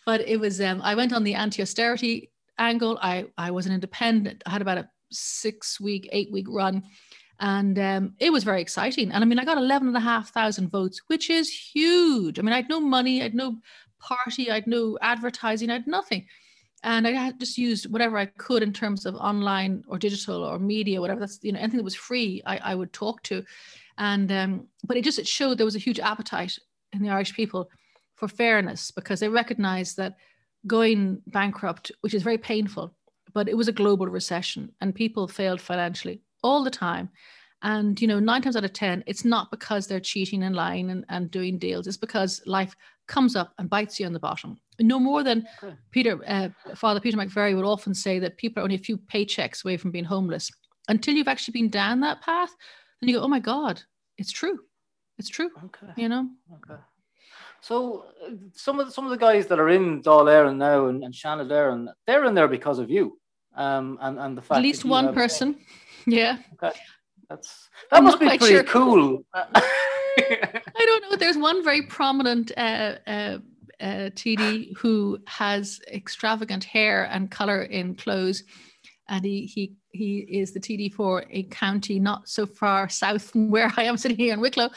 but 0.07 0.21
it 0.21 0.39
was 0.39 0.61
um, 0.61 0.81
I 0.81 0.95
went 0.95 1.11
on 1.11 1.25
the 1.25 1.35
anti-austerity 1.35 2.31
angle. 2.57 2.97
I 3.01 3.25
I 3.37 3.51
was 3.51 3.65
an 3.65 3.73
independent. 3.73 4.41
I 4.45 4.51
had 4.51 4.61
about 4.61 4.77
a 4.77 4.89
six 5.11 5.81
week, 5.81 6.07
eight 6.13 6.31
week 6.31 6.47
run. 6.49 6.83
And 7.39 7.77
um, 7.77 8.13
it 8.17 8.31
was 8.31 8.45
very 8.45 8.61
exciting. 8.61 9.11
And 9.11 9.21
I 9.23 9.27
mean, 9.27 9.37
I 9.37 9.45
got 9.45 9.59
11 9.59 9.89
and 9.89 9.97
a 9.97 9.99
half 9.99 10.33
thousand 10.33 10.69
votes, 10.69 11.01
which 11.05 11.29
is 11.29 11.49
huge. 11.49 12.39
I 12.39 12.41
mean, 12.41 12.53
I 12.53 12.55
had 12.55 12.69
no 12.69 12.79
money, 12.79 13.19
I 13.19 13.23
had 13.23 13.35
no 13.35 13.57
party, 13.99 14.49
I 14.49 14.55
had 14.55 14.65
no 14.65 14.97
advertising, 15.01 15.69
I 15.69 15.73
had 15.73 15.87
nothing. 15.87 16.25
And 16.83 17.05
I 17.05 17.31
just 17.33 17.57
used 17.57 17.91
whatever 17.91 18.17
I 18.17 18.25
could 18.25 18.63
in 18.63 18.73
terms 18.73 19.05
of 19.05 19.13
online 19.15 19.83
or 19.87 19.99
digital 19.99 20.43
or 20.43 20.57
media, 20.57 21.01
whatever 21.01 21.19
that's, 21.19 21.39
you 21.43 21.51
know, 21.51 21.59
anything 21.59 21.77
that 21.77 21.83
was 21.83 21.95
free, 21.95 22.41
I, 22.45 22.57
I 22.71 22.75
would 22.75 22.93
talk 22.93 23.21
to. 23.23 23.43
And 23.99 24.31
um, 24.31 24.67
but 24.85 24.97
it 24.97 25.03
just 25.03 25.19
it 25.19 25.27
showed 25.27 25.57
there 25.57 25.65
was 25.65 25.75
a 25.75 25.87
huge 25.87 25.99
appetite 25.99 26.57
in 26.93 27.03
the 27.03 27.09
Irish 27.09 27.35
people 27.35 27.69
for 28.17 28.27
fairness 28.27 28.91
because 28.91 29.19
they 29.19 29.29
recognized 29.29 29.95
that 29.97 30.17
going 30.65 31.21
bankrupt, 31.27 31.91
which 32.01 32.13
is 32.13 32.23
very 32.23 32.37
painful, 32.37 32.93
but 33.33 33.47
it 33.47 33.55
was 33.55 33.67
a 33.67 33.73
global 33.73 34.07
recession 34.07 34.71
and 34.81 34.93
people 34.93 35.27
failed 35.27 35.61
financially 35.61 36.21
all 36.43 36.63
the 36.63 36.71
time. 36.71 37.09
And 37.63 37.99
you 38.01 38.07
know, 38.07 38.19
nine 38.19 38.41
times 38.41 38.55
out 38.55 38.65
of 38.65 38.73
ten, 38.73 39.03
it's 39.07 39.25
not 39.25 39.49
because 39.49 39.87
they're 39.87 39.99
cheating 39.99 40.43
and 40.43 40.55
lying 40.55 40.91
and, 40.91 41.05
and 41.09 41.31
doing 41.31 41.57
deals. 41.57 41.87
It's 41.87 41.97
because 41.97 42.41
life 42.45 42.75
comes 43.07 43.35
up 43.35 43.53
and 43.57 43.69
bites 43.69 43.99
you 43.99 44.05
on 44.05 44.13
the 44.13 44.19
bottom. 44.19 44.59
No 44.79 44.99
more 44.99 45.23
than 45.23 45.47
Peter, 45.91 46.19
uh, 46.27 46.49
Father 46.75 46.99
Peter 46.99 47.17
McVerry 47.17 47.55
would 47.55 47.65
often 47.65 47.95
say 47.95 48.19
that 48.19 48.37
people 48.37 48.61
are 48.61 48.63
only 48.63 48.75
a 48.75 48.79
few 48.79 48.97
paychecks 48.97 49.63
away 49.63 49.77
from 49.77 49.91
being 49.91 50.03
homeless. 50.03 50.51
Until 50.87 51.15
you've 51.15 51.27
actually 51.27 51.53
been 51.53 51.69
down 51.69 51.99
that 52.01 52.21
path, 52.21 52.55
then 53.01 53.09
you 53.09 53.15
go, 53.15 53.23
oh 53.23 53.27
my 53.27 53.39
God, 53.39 53.81
it's 54.17 54.31
true. 54.31 54.59
It's 55.17 55.29
true. 55.29 55.49
Okay. 55.65 55.93
You 55.95 56.09
know? 56.09 56.29
Okay. 56.53 56.79
So 57.61 58.05
uh, 58.25 58.31
some 58.53 58.79
of 58.79 58.85
the, 58.87 58.91
some 58.91 59.05
of 59.05 59.11
the 59.11 59.17
guys 59.17 59.47
that 59.47 59.59
are 59.59 59.69
in 59.69 60.01
Dáil 60.01 60.25
Éireann 60.25 60.57
now 60.57 60.87
and, 60.87 61.03
and 61.03 61.13
Seanad 61.13 61.49
there, 61.49 61.69
and 61.71 61.89
they're 62.05 62.25
in 62.25 62.35
there 62.35 62.47
because 62.47 62.79
of 62.79 62.89
you. 62.89 63.17
um, 63.55 63.97
and 64.01 64.19
and 64.19 64.37
the 64.37 64.41
fact 64.41 64.57
at 64.59 64.63
least 64.63 64.85
one 64.85 65.05
have- 65.05 65.15
person. 65.15 65.57
Yeah, 66.09 66.37
Okay. 66.53 66.71
That's 67.29 67.67
that 67.91 67.97
I'm 67.97 68.05
must 68.05 68.19
be 68.19 68.27
pretty 68.27 68.45
sure. 68.47 68.63
cool. 68.63 69.25
I 69.33 70.85
don't 70.89 71.01
know. 71.11 71.17
There's 71.17 71.37
one 71.37 71.63
very 71.65 71.81
prominent 71.81 72.51
uh, 72.55 72.95
uh, 73.05 73.37
uh, 73.81 74.09
TD 74.15 74.77
who 74.77 75.19
has 75.27 75.81
extravagant 75.91 76.63
hair 76.63 77.03
and 77.11 77.29
color 77.29 77.63
in 77.63 77.95
clothes, 77.95 78.43
and 79.09 79.25
he 79.25 79.45
he 79.45 79.73
he 79.91 80.19
is 80.19 80.53
the 80.53 80.61
TD 80.61 80.93
for 80.93 81.25
a 81.29 81.43
county 81.43 81.99
not 81.99 82.29
so 82.29 82.45
far 82.45 82.87
south 82.87 83.23
from 83.31 83.49
where 83.51 83.69
I 83.75 83.83
am 83.83 83.97
sitting 83.97 84.17
here 84.17 84.33
in 84.33 84.39
Wicklow. 84.39 84.69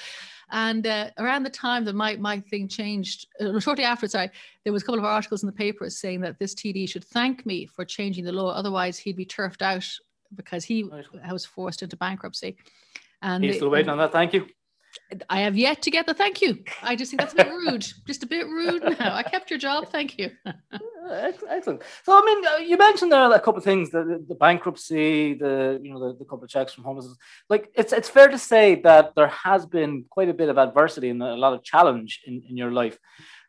And 0.53 0.87
uh, 0.87 1.11
around 1.19 1.45
the 1.45 1.51
time 1.51 1.85
that 1.85 1.95
my, 1.95 2.17
my 2.17 2.41
thing 2.41 2.69
changed, 2.69 3.27
uh, 3.41 3.59
shortly 3.61 3.85
after, 3.85 4.09
sorry, 4.09 4.31
there 4.65 4.73
was 4.73 4.83
a 4.83 4.87
couple 4.87 4.99
of 4.99 5.05
articles 5.05 5.43
in 5.43 5.47
the 5.47 5.53
papers 5.53 5.99
saying 5.99 6.21
that 6.23 6.39
this 6.39 6.55
TD 6.55 6.89
should 6.89 7.05
thank 7.05 7.47
me 7.47 7.67
for 7.67 7.85
changing 7.85 8.25
the 8.25 8.33
law. 8.33 8.51
Otherwise, 8.51 8.99
he'd 8.99 9.17
be 9.17 9.25
turfed 9.25 9.63
out 9.63 9.87
because 10.35 10.65
he 10.65 10.85
Right. 10.85 11.33
was 11.33 11.45
forced 11.45 11.83
into 11.83 11.97
bankruptcy. 11.97 12.57
And 13.23 13.45
He's 13.45 13.57
still 13.57 13.71
waiting 13.71 13.91
on 13.91 13.99
that. 13.99 14.13
Thank 14.13 14.33
you. 14.33 14.47
I 15.29 15.41
have 15.41 15.57
yet 15.57 15.83
to 15.83 15.91
get 15.91 16.07
the 16.07 16.15
thank 16.15 16.41
you. 16.41 16.63
I 16.83 16.97
just 16.97 17.11
think 17.11 17.21
that's 17.21 17.33
a 17.33 17.37
bit 17.37 17.49
rude. 17.49 17.87
Just 18.07 18.23
a 18.23 18.27
bit 18.27 18.47
rude 18.47 18.83
now. 18.99 19.15
I 19.15 19.23
kept 19.23 19.51
your 19.51 19.59
job. 19.59 19.89
Thank 19.91 20.19
you. 20.19 20.31
Excellent. 21.11 21.83
So, 22.05 22.13
I 22.13 22.23
mean, 22.25 22.47
uh, 22.47 22.57
you 22.59 22.77
mentioned 22.77 23.11
there 23.11 23.33
a 23.33 23.41
couple 23.41 23.59
of 23.59 23.65
things: 23.65 23.91
the, 23.91 24.25
the, 24.27 24.35
bankruptcy, 24.35 25.35
the 25.35 25.81
you 25.83 25.93
know, 25.93 26.01
the, 26.01 26.19
the 26.19 26.25
couple 26.25 26.45
of 26.45 26.51
checks 26.51 26.73
from 26.73 26.85
homelessness. 26.85 27.17
Like, 27.49 27.71
it's 27.75 27.93
it's 27.93 28.09
fair 28.09 28.29
to 28.29 28.39
say 28.39 28.77
that 28.83 29.15
there 29.15 29.29
has 29.29 29.67
been 29.67 30.05
quite 30.09 30.29
a 30.29 30.35
bit 30.35 30.49
of 30.49 30.59
adversity 30.59 31.09
and 31.11 31.23
a 31.23 31.35
lot 31.35 31.53
of 31.53 31.65
challenge 31.65 32.21
in, 32.27 32.43
in 32.49 32.57
your 32.57 32.71
life. 32.71 32.99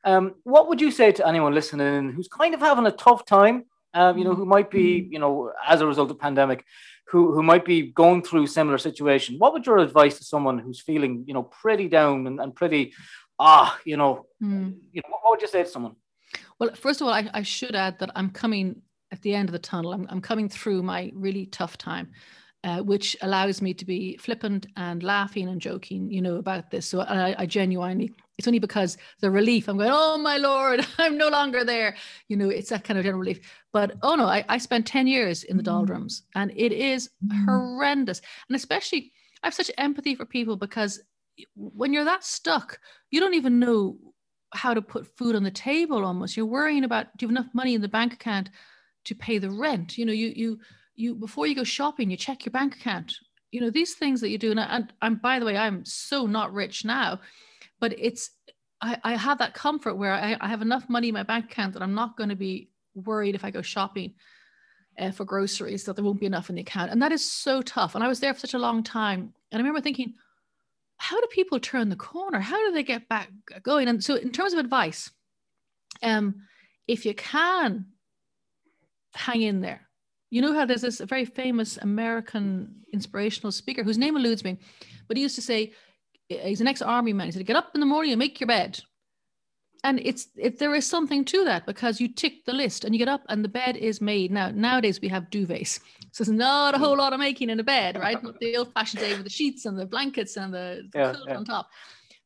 Um, 0.03 0.35
what 0.43 0.67
would 0.67 0.81
you 0.81 0.91
say 0.91 1.11
to 1.11 1.27
anyone 1.27 1.53
listening 1.53 2.11
who's 2.11 2.27
kind 2.27 2.53
of 2.53 2.59
having 2.59 2.87
a 2.87 2.91
tough 2.91 3.25
time? 3.25 3.65
Um, 3.93 4.17
you 4.17 4.23
know, 4.23 4.33
who 4.33 4.45
might 4.45 4.71
be, 4.71 5.05
you 5.11 5.19
know, 5.19 5.51
as 5.67 5.81
a 5.81 5.85
result 5.85 6.11
of 6.11 6.17
pandemic, 6.17 6.63
who 7.11 7.33
who 7.33 7.43
might 7.43 7.65
be 7.65 7.79
going 8.03 8.21
through 8.23 8.47
similar 8.47 8.77
situation. 8.77 9.37
What 9.37 9.51
would 9.53 9.65
your 9.65 9.79
advice 9.79 10.17
to 10.17 10.23
someone 10.23 10.57
who's 10.57 10.79
feeling, 10.79 11.23
you 11.27 11.33
know, 11.33 11.43
pretty 11.43 11.87
down 11.89 12.25
and, 12.27 12.39
and 12.39 12.55
pretty, 12.55 12.93
ah, 13.37 13.77
you 13.85 13.97
know, 13.97 14.25
Hmm. 14.39 14.69
you 14.93 15.01
know, 15.01 15.09
what, 15.09 15.19
what 15.23 15.31
would 15.31 15.41
you 15.41 15.47
say 15.47 15.63
to 15.63 15.69
someone? 15.69 15.95
Well, 16.57 16.71
first 16.73 17.01
of 17.01 17.07
all, 17.07 17.13
I, 17.13 17.29
I 17.33 17.43
should 17.43 17.75
add 17.75 17.99
that 17.99 18.11
I'm 18.15 18.29
coming 18.29 18.81
at 19.11 19.21
the 19.21 19.35
end 19.35 19.49
of 19.49 19.53
the 19.53 19.59
tunnel. 19.59 19.91
I'm, 19.93 20.07
I'm 20.09 20.21
coming 20.21 20.47
through 20.47 20.83
my 20.83 21.11
really 21.13 21.45
tough 21.47 21.77
time, 21.77 22.11
uh, 22.63 22.79
which 22.79 23.17
allows 23.21 23.61
me 23.61 23.73
to 23.73 23.85
be 23.85 24.17
flippant 24.17 24.67
and 24.77 25.01
laughing 25.01 25.49
and 25.49 25.59
joking, 25.59 26.11
you 26.11 26.21
know, 26.21 26.35
about 26.35 26.69
this. 26.69 26.85
So 26.85 27.01
I, 27.01 27.35
I 27.39 27.45
genuinely, 27.47 28.13
it's 28.37 28.47
only 28.47 28.59
because 28.59 28.97
the 29.19 29.31
relief, 29.31 29.67
I'm 29.67 29.77
going, 29.77 29.89
oh 29.91 30.17
my 30.17 30.37
Lord, 30.37 30.85
I'm 30.99 31.17
no 31.17 31.29
longer 31.29 31.63
there. 31.63 31.95
You 32.27 32.37
know, 32.37 32.49
it's 32.49 32.69
that 32.69 32.83
kind 32.83 32.99
of 32.99 33.05
general 33.05 33.19
relief. 33.19 33.39
But 33.73 33.93
oh 34.03 34.15
no, 34.15 34.25
I, 34.25 34.45
I 34.47 34.57
spent 34.59 34.85
10 34.85 35.07
years 35.07 35.43
in 35.43 35.57
the 35.57 35.63
doldrums 35.63 36.23
and 36.35 36.51
it 36.55 36.71
is 36.71 37.09
horrendous. 37.45 38.21
And 38.47 38.55
especially, 38.55 39.11
I 39.41 39.47
have 39.47 39.53
such 39.55 39.71
empathy 39.77 40.13
for 40.13 40.25
people 40.25 40.55
because 40.55 41.01
when 41.55 41.93
you're 41.93 42.05
that 42.05 42.23
stuck, 42.23 42.79
you 43.09 43.19
don't 43.19 43.33
even 43.33 43.57
know 43.57 43.97
how 44.53 44.73
to 44.73 44.81
put 44.81 45.17
food 45.17 45.35
on 45.35 45.43
the 45.43 45.51
table 45.51 46.03
almost 46.03 46.35
you're 46.35 46.45
worrying 46.45 46.83
about 46.83 47.05
do 47.17 47.25
you 47.25 47.29
have 47.29 47.37
enough 47.37 47.53
money 47.53 47.73
in 47.73 47.81
the 47.81 47.87
bank 47.87 48.11
account 48.11 48.49
to 49.05 49.15
pay 49.15 49.37
the 49.37 49.49
rent 49.49 49.97
you 49.97 50.05
know 50.05 50.11
you 50.11 50.27
you 50.35 50.59
you 51.01 51.15
before 51.15 51.47
you 51.47 51.55
go 51.55 51.63
shopping 51.63 52.09
you 52.09 52.17
check 52.17 52.45
your 52.45 52.51
bank 52.51 52.75
account 52.75 53.15
you 53.51 53.59
know 53.59 53.69
these 53.69 53.95
things 53.95 54.21
that 54.21 54.29
you 54.29 54.37
do 54.37 54.51
and, 54.51 54.59
and 54.59 54.93
I'm 55.01 55.15
by 55.15 55.39
the 55.39 55.45
way 55.45 55.57
I'm 55.57 55.83
so 55.85 56.25
not 56.25 56.53
rich 56.53 56.85
now 56.85 57.19
but 57.79 57.93
it's 57.97 58.31
I, 58.81 58.97
I 59.03 59.15
have 59.15 59.39
that 59.39 59.53
comfort 59.53 59.95
where 59.95 60.13
I, 60.13 60.37
I 60.39 60.47
have 60.47 60.61
enough 60.61 60.89
money 60.89 61.09
in 61.09 61.13
my 61.13 61.23
bank 61.23 61.45
account 61.45 61.73
that 61.73 61.83
I'm 61.83 61.93
not 61.93 62.17
going 62.17 62.29
to 62.29 62.35
be 62.35 62.69
worried 62.95 63.35
if 63.35 63.43
I 63.43 63.51
go 63.51 63.61
shopping 63.61 64.13
uh, 64.97 65.11
for 65.11 65.25
groceries 65.25 65.83
that 65.83 65.95
there 65.95 66.05
won't 66.05 66.19
be 66.19 66.25
enough 66.25 66.49
in 66.49 66.55
the 66.55 66.61
account 66.61 66.91
and 66.91 67.01
that 67.01 67.11
is 67.11 67.29
so 67.29 67.61
tough 67.61 67.95
and 67.95 68.03
I 68.03 68.07
was 68.07 68.19
there 68.19 68.33
for 68.33 68.39
such 68.39 68.53
a 68.53 68.59
long 68.59 68.83
time 68.83 69.33
and 69.51 69.57
I 69.59 69.63
remember 69.63 69.81
thinking 69.81 70.13
how 71.01 71.19
do 71.19 71.25
people 71.31 71.59
turn 71.59 71.89
the 71.89 71.95
corner? 71.95 72.39
How 72.39 72.63
do 72.63 72.71
they 72.71 72.83
get 72.83 73.09
back 73.09 73.31
going? 73.63 73.87
And 73.87 74.03
so, 74.03 74.13
in 74.13 74.29
terms 74.29 74.53
of 74.53 74.59
advice, 74.59 75.09
um, 76.03 76.43
if 76.87 77.07
you 77.07 77.15
can 77.15 77.87
hang 79.15 79.41
in 79.41 79.61
there, 79.61 79.87
you 80.31 80.41
know 80.41 80.53
how 80.53 80.65
there's 80.65 80.81
this 80.81 80.99
very 81.01 81.25
famous 81.25 81.77
American 81.77 82.73
inspirational 82.93 83.51
speaker 83.51 83.83
whose 83.83 83.97
name 83.97 84.17
eludes 84.17 84.43
me, 84.43 84.57
but 85.07 85.17
he 85.17 85.23
used 85.23 85.35
to 85.35 85.41
say, 85.41 85.73
he's 86.29 86.61
an 86.61 86.67
ex-army 86.67 87.13
man. 87.13 87.27
He 87.27 87.31
said, 87.33 87.45
"Get 87.45 87.55
up 87.55 87.71
in 87.75 87.81
the 87.81 87.85
morning 87.85 88.13
and 88.13 88.19
make 88.19 88.39
your 88.39 88.47
bed." 88.47 88.79
And 89.83 89.99
it's 89.99 90.27
it, 90.37 90.59
there 90.59 90.75
is 90.75 90.85
something 90.85 91.25
to 91.25 91.43
that 91.45 91.65
because 91.65 91.99
you 91.99 92.07
tick 92.07 92.45
the 92.45 92.53
list 92.53 92.85
and 92.85 92.93
you 92.93 92.99
get 92.99 93.07
up 93.07 93.23
and 93.29 93.43
the 93.43 93.49
bed 93.49 93.75
is 93.75 93.99
made. 93.99 94.31
Now 94.31 94.51
nowadays 94.51 95.01
we 95.01 95.07
have 95.09 95.29
duvets, 95.31 95.79
so 96.11 96.23
there's 96.23 96.29
not 96.37 96.75
a 96.75 96.77
whole 96.77 96.95
lot 96.97 97.13
of 97.13 97.19
making 97.19 97.49
in 97.49 97.59
a 97.59 97.63
bed, 97.63 97.97
right? 97.97 98.21
Not 98.23 98.39
the 98.39 98.57
old-fashioned 98.57 99.01
day 99.01 99.13
with 99.15 99.23
the 99.23 99.29
sheets 99.29 99.65
and 99.65 99.77
the 99.77 99.85
blankets 99.87 100.37
and 100.37 100.53
the, 100.53 100.83
the 100.93 100.99
Yeah, 100.99 101.11
quilt 101.11 101.27
yeah. 101.27 101.37
on 101.37 101.45
top. 101.45 101.67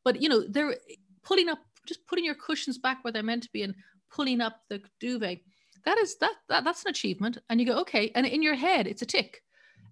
But 0.04 0.20
you 0.22 0.28
know, 0.28 0.44
they're 0.46 0.76
pulling 1.24 1.48
up, 1.48 1.58
just 1.86 2.06
putting 2.06 2.24
your 2.24 2.34
cushions 2.34 2.78
back 2.78 3.02
where 3.02 3.12
they're 3.12 3.22
meant 3.22 3.44
to 3.44 3.50
be 3.52 3.62
and 3.62 3.74
pulling 4.12 4.40
up 4.42 4.60
the 4.68 4.82
duvet. 5.00 5.40
That 5.86 5.98
is 5.98 6.16
that, 6.18 6.34
that 6.48 6.64
that's 6.64 6.84
an 6.84 6.90
achievement. 6.90 7.38
And 7.48 7.60
you 7.60 7.66
go, 7.66 7.78
okay. 7.78 8.10
And 8.14 8.26
in 8.26 8.42
your 8.42 8.56
head, 8.56 8.86
it's 8.86 9.02
a 9.02 9.06
tick. 9.06 9.42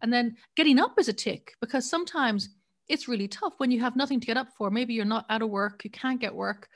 And 0.02 0.12
then 0.12 0.36
getting 0.56 0.78
up 0.78 0.98
is 0.98 1.08
a 1.08 1.12
tick 1.12 1.54
because 1.60 1.88
sometimes 1.88 2.50
it's 2.88 3.08
really 3.08 3.28
tough 3.28 3.54
when 3.58 3.70
you 3.70 3.80
have 3.80 3.96
nothing 3.96 4.20
to 4.20 4.26
get 4.26 4.36
up 4.36 4.48
for. 4.58 4.70
Maybe 4.70 4.92
you're 4.92 5.04
not 5.04 5.24
out 5.30 5.40
of 5.40 5.50
work, 5.50 5.84
you 5.84 5.90
can't 5.90 6.20
get 6.20 6.34
work. 6.34 6.68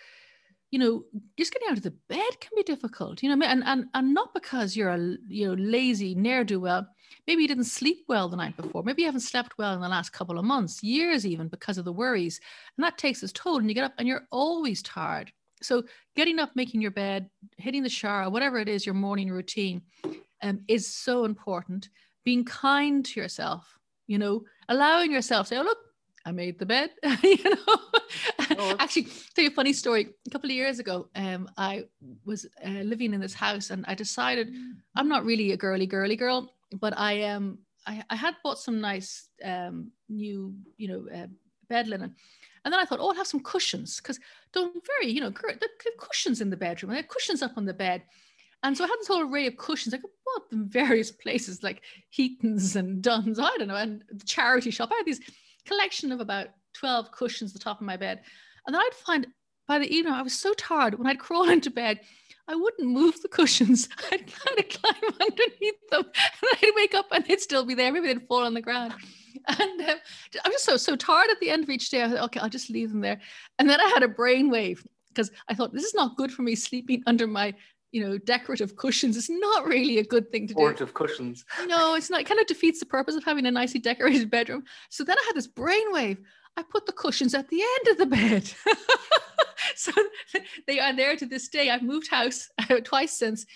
You 0.71 0.79
know, 0.79 1.05
just 1.39 1.53
getting 1.53 1.69
out 1.69 1.79
of 1.79 1.83
the 1.83 1.95
bed 2.09 2.41
can 2.41 2.53
be 2.55 2.63
difficult. 2.63 3.23
You 3.23 3.35
know, 3.35 3.47
and 3.47 3.65
and 3.65 3.87
and 3.95 4.15
not 4.15 4.35
because 4.35 4.77
you're 4.77 4.91
a 4.91 5.17
you 5.27 5.49
know 5.49 5.55
lazy 5.55 6.15
ne'er 6.15 6.45
do 6.45 6.61
well. 6.61 6.87
Maybe 7.27 7.43
you 7.43 7.49
didn't 7.49 7.65
sleep 7.65 8.05
well 8.07 8.29
the 8.29 8.37
night 8.37 8.57
before. 8.57 8.83
Maybe 8.83 9.03
you 9.03 9.09
haven't 9.09 9.23
slept 9.23 9.57
well 9.59 9.75
in 9.75 9.81
the 9.81 9.89
last 9.89 10.13
couple 10.13 10.39
of 10.39 10.45
months, 10.45 10.83
years 10.83 11.27
even, 11.27 11.49
because 11.49 11.79
of 11.79 11.87
the 11.87 11.93
worries, 11.93 12.39
and 12.77 12.85
that 12.85 12.99
takes 12.99 13.23
its 13.23 13.33
toll. 13.33 13.59
And 13.59 13.69
you 13.69 13.75
get 13.75 13.85
up 13.85 13.95
and 13.99 14.07
you're 14.07 14.29
always 14.31 14.83
tired. 14.83 15.33
So 15.63 15.85
getting 16.17 16.39
up, 16.39 16.51
making 16.55 16.81
your 16.81 16.91
bed, 16.91 17.29
hitting 17.57 17.83
the 17.83 17.89
shower, 17.89 18.31
whatever 18.31 18.59
it 18.59 18.69
is, 18.69 18.87
your 18.87 18.95
morning 18.95 19.31
routine, 19.31 19.83
um, 20.43 20.61
is 20.69 20.87
so 20.87 21.25
important. 21.25 21.89
Being 22.25 22.45
kind 22.45 23.05
to 23.05 23.21
yourself, 23.21 23.79
you 24.07 24.19
know, 24.19 24.45
allowing 24.69 25.11
yourself 25.13 25.47
to 25.47 25.55
say, 25.55 25.59
"Oh 25.59 25.63
look, 25.63 25.79
I 26.25 26.33
made 26.33 26.59
the 26.59 26.67
bed," 26.67 26.91
you 27.23 27.43
know. 27.45 27.79
No, 28.57 28.77
Actually, 28.79 29.05
tell 29.35 29.45
you 29.45 29.51
a 29.51 29.55
funny 29.55 29.73
story. 29.73 30.09
A 30.27 30.31
couple 30.31 30.51
of 30.51 30.57
years 30.57 30.79
ago, 30.79 31.09
um, 31.15 31.49
I 31.57 31.85
was 32.25 32.47
uh, 32.65 32.83
living 32.85 33.15
in 33.15 33.21
this 33.21 33.35
house, 33.35 33.71
and 33.71 33.85
I 33.87 33.95
decided 33.95 34.53
I'm 34.97 35.09
not 35.09 35.25
really 35.25 35.53
a 35.53 35.57
girly 35.57 35.87
girly 35.87 36.17
girl, 36.17 36.53
but 36.81 36.97
I 36.99 37.23
um 37.25 37.59
I, 37.87 38.03
I 38.11 38.17
had 38.17 38.35
bought 38.43 38.59
some 38.59 38.81
nice 38.81 39.29
um 39.45 39.93
new 40.09 40.55
you 40.77 40.89
know 40.89 41.07
uh, 41.15 41.27
bed 41.69 41.89
linen, 41.89 42.15
and 42.65 42.73
then 42.73 42.81
I 42.81 42.85
thought, 42.85 43.01
oh, 43.01 43.09
I'll 43.09 43.15
have 43.15 43.27
some 43.27 43.43
cushions 43.43 43.99
because 43.99 44.19
don't 44.53 44.75
very 44.87 45.13
you 45.13 45.21
know 45.21 45.33
cushions 45.99 46.41
in 46.41 46.51
the 46.51 46.57
bedroom. 46.57 46.93
I 46.93 46.97
had 46.97 47.09
cushions 47.09 47.43
up 47.43 47.53
on 47.57 47.65
the 47.65 47.75
bed. 47.75 48.03
And 48.65 48.77
so 48.77 48.83
I 48.83 48.89
had 48.89 48.99
this 48.99 49.07
whole 49.07 49.21
array 49.21 49.47
of 49.47 49.57
cushions. 49.57 49.95
I 49.95 49.99
could 49.99 50.11
bought 50.25 50.51
them 50.51 50.69
various 50.69 51.13
places 51.13 51.63
like 51.63 51.83
Heaton's 52.11 52.75
and 52.75 53.01
Dunnes, 53.01 53.39
I 53.39 53.57
don't 53.57 53.69
know, 53.69 53.77
and 53.77 54.03
the 54.11 54.25
charity 54.25 54.73
shop. 54.73 54.91
I 54.93 54.97
had 54.97 55.07
this 55.07 55.21
collection 55.65 56.11
of 56.11 56.21
about 56.21 56.49
12 56.75 57.13
cushions 57.13 57.53
at 57.53 57.55
the 57.55 57.65
top 57.65 57.81
of 57.81 57.87
my 57.87 57.97
bed. 57.97 58.21
And 58.67 58.75
then 58.75 58.83
I'd 58.83 58.95
find 58.95 59.27
by 59.69 59.79
the 59.79 59.95
evening, 59.95 60.15
I 60.15 60.23
was 60.23 60.33
so 60.33 60.55
tired 60.55 60.99
when 60.99 61.07
I'd 61.07 61.19
crawl 61.19 61.49
into 61.49 61.71
bed, 61.71 62.01
I 62.49 62.55
wouldn't 62.55 62.89
move 62.89 63.21
the 63.21 63.29
cushions. 63.29 63.89
I'd 64.11 64.27
kind 64.27 64.59
of 64.59 64.69
climb 64.69 65.13
underneath 65.21 65.89
them 65.91 66.05
and 66.05 66.51
I'd 66.63 66.73
wake 66.75 66.95
up 66.95 67.07
and 67.13 67.25
they'd 67.25 67.41
still 67.41 67.65
be 67.65 67.75
there. 67.75 67.93
Maybe 67.93 68.09
they'd 68.09 68.27
fall 68.27 68.45
on 68.45 68.55
the 68.55 68.63
ground. 68.63 68.95
And 69.61 69.81
um, 69.81 69.97
I'm 70.45 70.53
just 70.53 70.65
so, 70.65 70.77
so 70.77 70.95
tired 70.95 71.31
at 71.31 71.41
the 71.41 71.51
end 71.51 71.65
of 71.65 71.71
each 71.71 71.89
day. 71.89 72.03
I 72.05 72.09
thought, 72.09 72.25
okay, 72.25 72.41
I'll 72.41 72.51
just 72.51 72.71
leave 72.71 72.91
them 72.91 73.01
there. 73.01 73.19
And 73.59 73.69
then 73.69 73.81
I 73.81 73.87
had 73.87 74.03
a 74.03 74.09
brainwave 74.09 74.85
because 75.09 75.31
I 75.49 75.55
thought, 75.55 75.73
this 75.73 75.85
is 75.85 75.95
not 75.95 76.17
good 76.17 76.31
for 76.31 76.43
me 76.43 76.55
sleeping 76.55 77.03
under 77.07 77.27
my 77.27 77.55
you 77.91 78.07
know, 78.07 78.19
decorative 78.19 78.77
cushions. 78.77 79.17
It's 79.17 79.31
not 79.31 79.67
really 79.67 79.99
a 79.99 80.05
good 80.05 80.31
thing 80.31 80.47
to 80.49 80.55
do. 80.55 80.61
Decorative 80.61 80.95
cushions. 80.95 81.45
No, 81.67 81.95
it's 81.95 82.11
not. 82.11 82.21
It 82.21 82.27
kind 82.27 82.41
of 82.41 82.47
defeats 82.47 82.81
the 82.81 82.87
purpose 82.87 83.15
of 83.15 83.25
having 83.25 83.47
a 83.47 83.51
nicely 83.51 83.81
decorated 83.81 84.31
bedroom. 84.39 84.65
So 84.91 85.05
then 85.05 85.17
I 85.19 85.25
had 85.27 85.37
this 85.37 85.49
brainwave. 85.49 86.19
I 86.57 86.63
put 86.71 86.87
the 86.87 86.93
cushions 86.93 87.35
at 87.35 87.49
the 87.49 87.63
end 87.63 87.89
of 87.89 87.99
the 87.99 88.07
bed. 88.07 88.53
so 89.77 89.93
they 90.67 90.81
are 90.81 90.95
there 90.95 91.17
to 91.17 91.25
this 91.25 91.49
day. 91.49 91.71
I've 91.71 91.83
moved 91.83 92.09
house 92.09 92.51
twice 92.85 93.13
since, 93.13 93.47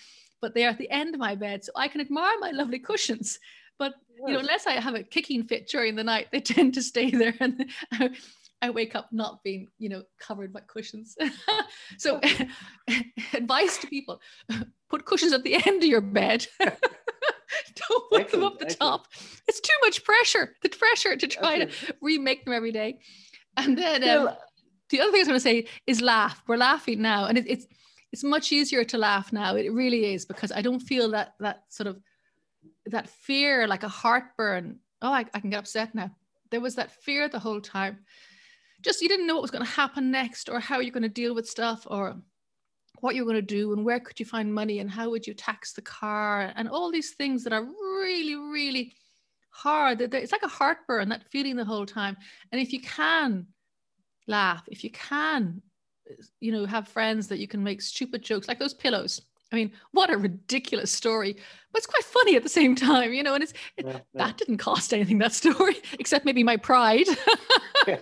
but 0.41 0.55
they 0.55 0.65
are 0.65 0.69
at 0.69 0.77
the 0.77 0.89
end 0.89 1.13
of 1.13 1.19
my 1.19 1.35
bed. 1.35 1.63
So 1.63 1.71
I 1.75 1.87
can 1.87 2.01
admire 2.01 2.39
my 2.39 2.51
lovely 2.51 2.79
cushions. 2.79 3.39
But 3.79 3.93
you 4.25 4.33
know, 4.33 4.39
unless 4.39 4.67
I 4.67 4.73
have 4.73 4.95
a 4.95 5.03
kicking 5.03 5.43
fit 5.43 5.67
during 5.67 5.95
the 5.95 6.03
night, 6.03 6.27
they 6.31 6.39
tend 6.39 6.73
to 6.75 6.81
stay 6.81 7.09
there. 7.11 7.35
And 7.39 7.69
I 8.61 8.69
wake 8.69 8.95
up 8.95 9.09
not 9.11 9.43
being, 9.43 9.67
you 9.77 9.89
know, 9.89 10.03
covered 10.19 10.53
by 10.53 10.61
cushions. 10.61 11.17
so 11.97 12.21
advice 13.33 13.77
to 13.79 13.87
people, 13.87 14.21
put 14.89 15.05
cushions 15.05 15.33
at 15.33 15.43
the 15.43 15.55
end 15.55 15.83
of 15.83 15.89
your 15.89 16.01
bed. 16.01 16.47
Don't 16.59 18.09
put 18.11 18.31
them 18.31 18.43
up 18.43 18.59
the 18.59 18.65
Excellent, 18.65 18.79
top. 18.79 19.07
It's 19.47 19.59
too 19.59 19.73
much 19.83 20.03
pressure. 20.03 20.55
The 20.61 20.69
pressure 20.69 21.15
to 21.15 21.27
try 21.27 21.65
to 21.65 21.71
remake 22.01 22.45
them 22.45 22.53
every 22.53 22.71
day. 22.71 22.99
And 23.57 23.77
then 23.77 24.07
um, 24.07 24.29
the 24.89 25.01
other 25.01 25.11
thing 25.11 25.19
I 25.19 25.21
was 25.21 25.27
going 25.27 25.37
to 25.37 25.39
say 25.39 25.67
is 25.85 26.01
laugh. 26.01 26.41
We're 26.47 26.57
laughing 26.57 27.01
now, 27.01 27.25
and 27.25 27.37
it, 27.37 27.45
it's 27.47 27.67
it's 28.11 28.23
much 28.23 28.51
easier 28.51 28.83
to 28.85 28.97
laugh 28.97 29.33
now. 29.33 29.55
It 29.55 29.71
really 29.73 30.13
is 30.13 30.25
because 30.25 30.51
I 30.51 30.61
don't 30.61 30.79
feel 30.79 31.11
that 31.11 31.33
that 31.39 31.63
sort 31.69 31.87
of 31.87 31.99
that 32.87 33.09
fear, 33.09 33.67
like 33.67 33.83
a 33.83 33.87
heartburn. 33.87 34.79
Oh, 35.01 35.11
I, 35.11 35.25
I 35.33 35.39
can 35.39 35.49
get 35.49 35.59
upset 35.59 35.93
now. 35.95 36.11
There 36.51 36.61
was 36.61 36.75
that 36.75 36.91
fear 37.03 37.27
the 37.27 37.39
whole 37.39 37.61
time. 37.61 37.99
Just 38.81 39.01
you 39.01 39.07
didn't 39.07 39.27
know 39.27 39.35
what 39.35 39.41
was 39.43 39.51
going 39.51 39.65
to 39.65 39.71
happen 39.71 40.11
next, 40.11 40.49
or 40.49 40.59
how 40.59 40.79
you're 40.79 40.91
going 40.91 41.03
to 41.03 41.09
deal 41.09 41.33
with 41.33 41.47
stuff, 41.47 41.87
or 41.89 42.17
what 42.99 43.15
you're 43.15 43.25
going 43.25 43.35
to 43.35 43.41
do, 43.41 43.73
and 43.73 43.83
where 43.83 43.99
could 43.99 44.19
you 44.19 44.25
find 44.25 44.53
money, 44.53 44.79
and 44.79 44.89
how 44.89 45.09
would 45.09 45.25
you 45.25 45.33
tax 45.33 45.73
the 45.73 45.81
car, 45.81 46.53
and 46.55 46.69
all 46.69 46.91
these 46.91 47.11
things 47.11 47.43
that 47.43 47.53
are 47.53 47.63
really, 47.63 48.35
really 48.35 48.93
hard. 49.49 50.01
It's 50.01 50.31
like 50.31 50.43
a 50.43 50.47
heartburn, 50.47 51.09
that 51.09 51.29
feeling 51.29 51.55
the 51.55 51.65
whole 51.65 51.85
time. 51.85 52.17
And 52.51 52.59
if 52.59 52.73
you 52.73 52.81
can 52.81 53.47
laugh, 54.27 54.63
if 54.67 54.83
you 54.83 54.91
can, 54.91 55.61
you 56.39 56.51
know, 56.51 56.65
have 56.65 56.87
friends 56.87 57.27
that 57.27 57.39
you 57.39 57.47
can 57.47 57.63
make 57.63 57.81
stupid 57.81 58.21
jokes 58.23 58.47
like 58.47 58.59
those 58.59 58.73
pillows. 58.73 59.21
I 59.53 59.55
mean, 59.55 59.71
what 59.91 60.11
a 60.11 60.17
ridiculous 60.17 60.91
story, 60.91 61.33
but 61.71 61.77
it's 61.77 61.85
quite 61.85 62.03
funny 62.03 62.35
at 62.35 62.41
the 62.41 62.49
same 62.49 62.75
time, 62.75 63.13
you 63.13 63.21
know. 63.21 63.35
And 63.35 63.43
it's 63.43 63.53
it, 63.77 63.85
yeah, 63.85 63.91
yeah. 63.91 64.25
that 64.25 64.37
didn't 64.37 64.57
cost 64.57 64.91
anything 64.93 65.19
that 65.19 65.31
story, 65.31 65.75
except 65.99 66.25
maybe 66.25 66.43
my 66.43 66.57
pride. 66.57 67.05
and 67.87 68.01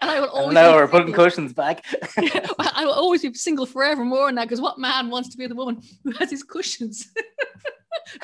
I 0.00 0.20
will 0.20 0.28
always. 0.30 0.54
now 0.54 0.74
we're 0.74 0.88
putting 0.88 1.12
cushions 1.12 1.52
back. 1.52 1.84
I 2.18 2.82
will 2.84 2.92
always 2.92 3.22
be 3.22 3.32
single 3.34 3.66
forevermore 3.66 4.32
now, 4.32 4.42
because 4.42 4.60
what 4.60 4.80
man 4.80 5.10
wants 5.10 5.28
to 5.28 5.38
be 5.38 5.46
the 5.46 5.54
woman 5.54 5.80
who 6.02 6.10
has 6.12 6.30
his 6.30 6.42
cushions? 6.42 7.12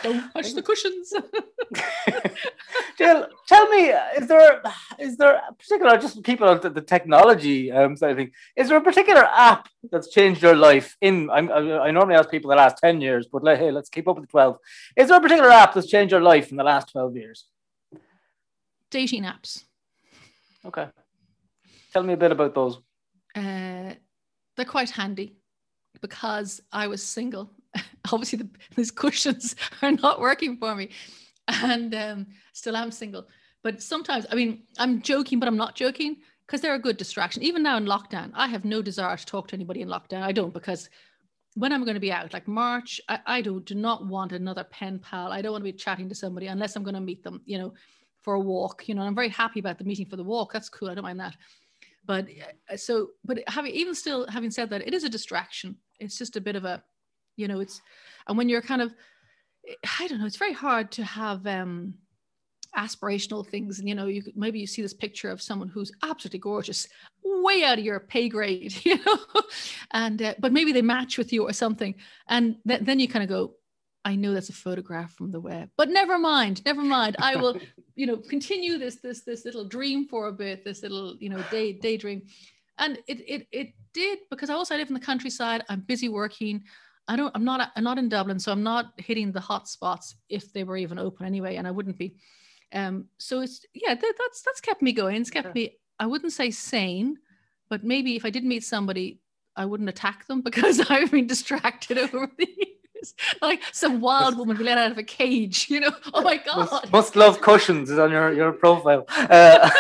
Don't 0.03 0.31
touch 0.33 0.53
the 0.55 0.63
cushions. 0.63 1.13
Jill, 2.99 3.29
tell 3.47 3.69
me, 3.69 3.91
is 4.17 4.27
there 4.27 4.63
is 4.99 5.17
there 5.17 5.37
a 5.49 5.53
particular 5.53 5.99
just 5.99 6.23
people 6.23 6.59
the, 6.59 6.71
the 6.71 6.81
technology 6.81 7.71
um, 7.71 7.97
side 7.97 8.13
of 8.13 8.17
things? 8.17 8.33
Is 8.57 8.69
there 8.69 8.79
a 8.79 8.83
particular 8.83 9.25
app 9.25 9.69
that's 9.91 10.09
changed 10.09 10.43
your 10.43 10.57
life? 10.57 10.97
In 11.01 11.31
I'm, 11.31 11.51
i 11.51 11.91
normally 11.91 12.17
ask 12.17 12.31
people 12.31 12.51
the 12.51 12.57
last 12.57 12.79
ten 12.79 13.01
years, 13.01 13.29
but 13.31 13.45
like, 13.45 13.59
hey, 13.59 13.71
let's 13.71 13.89
keep 13.89 14.09
up 14.09 14.17
with 14.17 14.27
the 14.27 14.31
twelve. 14.31 14.59
Is 14.97 15.09
there 15.09 15.19
a 15.19 15.21
particular 15.21 15.51
app 15.51 15.75
that's 15.75 15.89
changed 15.89 16.13
your 16.13 16.23
life 16.23 16.51
in 16.51 16.57
the 16.57 16.65
last 16.65 16.93
twelve 16.93 17.17
years? 17.17 17.47
Dating 18.91 19.25
apps. 19.25 19.65
Okay. 20.65 20.89
Tell 21.93 22.03
me 22.03 22.15
a 22.15 22.17
bit 22.17 22.33
about 22.33 22.55
those. 22.55 22.79
Uh, 23.35 23.95
they're 24.57 24.65
quite 24.67 24.91
handy 24.91 25.37
because 26.01 26.61
I 26.73 26.87
was 26.87 27.03
single 27.03 27.51
obviously 28.13 28.39
the, 28.39 28.49
these 28.77 28.91
cushions 28.91 29.57
are 29.83 29.93
not 29.93 30.21
working 30.21 30.57
for 30.57 30.75
me. 30.75 30.91
And 31.49 31.95
um, 31.95 32.27
still 32.53 32.77
am 32.77 32.91
single. 32.91 33.27
But 33.63 33.83
sometimes 33.83 34.27
i 34.31 34.35
mean 34.35 34.63
i'm 34.79 35.03
joking 35.03 35.39
but 35.41 35.49
i'm 35.49 35.57
not 35.57 35.75
joking 35.75 36.17
because 36.47 36.61
they're 36.61 36.75
a 36.75 36.79
good 36.79 36.97
distraction. 36.97 37.43
Even 37.43 37.63
now 37.63 37.77
in 37.77 37.85
lockdown 37.87 38.31
i 38.35 38.47
have 38.47 38.65
no 38.65 38.83
desire 38.83 39.17
to 39.17 39.27
talk 39.27 39.49
to 39.49 39.57
anybody 39.57 39.81
in 39.81 39.89
lockdown. 39.89 40.23
I 40.23 40.33
don't 40.33 40.55
because 40.55 40.89
when 41.55 41.73
i'm 41.73 41.85
going 41.85 41.95
to 41.95 42.01
be 42.01 42.13
out 42.13 42.33
like 42.33 42.47
march 42.47 43.01
i, 43.09 43.19
I 43.27 43.41
do, 43.41 43.61
do 43.61 43.75
not 43.75 44.07
want 44.07 44.33
another 44.33 44.65
pen 44.65 44.99
pal. 45.01 45.33
I 45.33 45.43
don't 45.43 45.53
want 45.53 45.63
to 45.63 45.73
be 45.73 45.77
chatting 45.77 46.09
to 46.09 46.15
somebody 46.15 46.47
unless 46.47 46.77
i'm 46.77 46.85
going 46.85 46.95
to 46.95 47.01
meet 47.01 47.25
them 47.25 47.41
you 47.47 47.59
know 47.59 47.73
for 48.23 48.35
a 48.35 48.41
walk 48.41 48.87
you 48.89 48.95
know. 48.95 49.03
I'm 49.03 49.15
very 49.15 49.29
happy 49.29 49.61
about 49.61 49.79
the 49.79 49.85
meeting 49.85 50.07
for 50.07 50.17
the 50.17 50.25
walk. 50.25 50.53
That's 50.53 50.69
cool. 50.69 50.91
I 50.91 50.95
don't 50.95 51.05
mind 51.05 51.21
that. 51.21 51.37
But 52.05 52.29
uh, 52.71 52.77
so 52.77 53.11
but 53.25 53.43
having 53.49 53.73
even 53.73 53.95
still 53.95 54.27
having 54.29 54.51
said 54.51 54.71
that 54.71 54.87
it 54.87 54.95
is 54.95 55.05
a 55.05 55.09
distraction. 55.09 55.77
It's 55.99 56.19
just 56.19 56.37
a 56.37 56.41
bit 56.41 56.57
of 56.57 56.65
a 56.65 56.83
you 57.39 57.49
know 57.49 57.61
it's 57.61 57.81
and 58.27 58.37
when 58.37 58.49
you're 58.49 58.63
kind 58.63 58.83
of 58.83 58.93
i 59.99 60.07
don't 60.07 60.19
know 60.19 60.27
it's 60.27 60.37
very 60.37 60.53
hard 60.53 60.91
to 60.91 61.05
have 61.05 61.47
um 61.47 61.95
aspirational 62.77 63.47
things. 63.47 63.79
And 63.79 63.89
you 63.89 63.95
know 63.95 64.07
you 64.07 64.23
maybe 64.35 64.59
you 64.59 64.67
see 64.67 64.83
this 64.83 64.95
picture 64.95 65.31
of 65.31 65.41
someone 65.41 65.69
who's 65.69 65.93
absolutely 66.03 66.41
gorgeous 66.41 66.89
way 67.23 67.65
out 67.65 67.79
of 67.79 67.85
your 67.85 68.01
pay 68.01 68.29
grade 68.29 68.75
you 68.85 68.99
know? 69.05 69.19
And 69.93 70.21
uh, 70.21 70.35
but 70.39 70.53
maybe 70.53 70.73
they 70.73 70.83
match 70.83 71.19
with 71.19 71.33
you 71.33 71.45
or 71.49 71.53
something. 71.53 71.95
And 72.29 72.57
th- 72.67 72.83
then 72.83 73.01
you 73.01 73.09
kind 73.09 73.23
of 73.23 73.29
go 73.29 73.55
i 74.05 74.15
know 74.15 74.33
that's 74.33 74.49
a 74.49 74.53
photograph 74.53 75.13
from 75.15 75.33
the 75.33 75.41
web 75.41 75.69
but 75.77 75.89
never 75.89 76.19
mind 76.19 76.65
never 76.65 76.83
mind. 76.83 77.17
I 77.19 77.35
will 77.37 77.59
you 77.97 78.07
know 78.07 78.17
continue 78.17 78.79
this 78.79 78.97
this 78.97 79.23
this 79.23 79.45
little 79.45 79.65
dream 79.65 80.07
for 80.07 80.29
a 80.29 80.33
bit 80.33 80.65
this 80.65 80.83
little 80.83 81.17
you 81.19 81.29
know 81.29 81.43
day 81.51 81.73
daydream. 81.73 82.23
And 82.79 82.99
it 83.09 83.21
it 83.27 83.49
it 83.51 83.69
did 83.93 84.21
because 84.31 84.51
i 84.51 84.55
also 84.55 84.77
live 84.77 84.89
in 84.89 84.95
the 84.95 85.01
countryside. 85.01 85.65
I'm 85.69 85.81
busy 85.81 86.09
working 86.09 86.63
I 87.09 87.17
don't, 87.17 87.33
I'm 87.35 87.45
not, 87.45 87.73
I'm 87.75 87.85
not 87.85 87.99
in 87.99 88.09
Dublin, 88.11 88.39
so 88.39 88.53
I'm 88.53 88.63
not 88.63 88.93
hitting 88.99 89.33
the 89.33 89.41
hot 89.41 89.67
spots 89.67 90.15
if 90.29 90.53
they 90.53 90.63
were 90.63 90.77
even 90.77 90.99
open 90.99 91.25
anyway, 91.27 91.57
and 91.57 91.67
I 91.67 91.71
wouldn't 91.71 91.97
be. 91.97 92.15
Um, 92.73 93.07
so 93.17 93.41
it's 93.41 93.65
yeah, 93.75 93.95
that, 93.95 94.15
that's 94.19 94.43
that's 94.43 94.61
kept 94.61 94.83
me 94.83 94.93
going. 94.93 95.17
It's 95.17 95.31
kept 95.31 95.55
me. 95.55 95.79
I 95.99 96.07
wouldn't 96.07 96.33
say 96.33 96.51
sane, 96.51 97.17
but 97.71 97.83
maybe 97.83 98.15
if 98.15 98.27
I 98.27 98.31
did 98.31 98.45
meet 98.45 98.63
somebody, 98.63 99.21
I 99.57 99.65
wouldn't 99.65 99.89
attack 99.89 100.27
them 100.27 100.41
because 100.49 100.81
I've 100.91 101.11
been 101.11 101.27
distracted 101.27 101.99
over 102.15 102.31
the 102.37 102.47
years. 102.47 103.15
Like 103.41 103.63
some 103.73 104.01
wild 104.01 104.37
woman 104.37 104.57
be 104.57 104.65
let 104.65 104.77
out 104.77 104.91
of 104.91 104.99
a 104.99 105.03
cage, 105.05 105.71
you 105.71 105.81
know. 105.81 105.93
Oh 106.13 106.21
my 106.21 106.37
god! 106.37 106.71
Must, 106.71 106.93
must 106.93 107.17
love 107.17 107.41
cushions 107.41 107.91
is 107.91 107.99
on 107.99 108.11
your 108.11 108.33
your 108.33 108.53
profile. 108.53 109.07
Uh, 109.09 109.71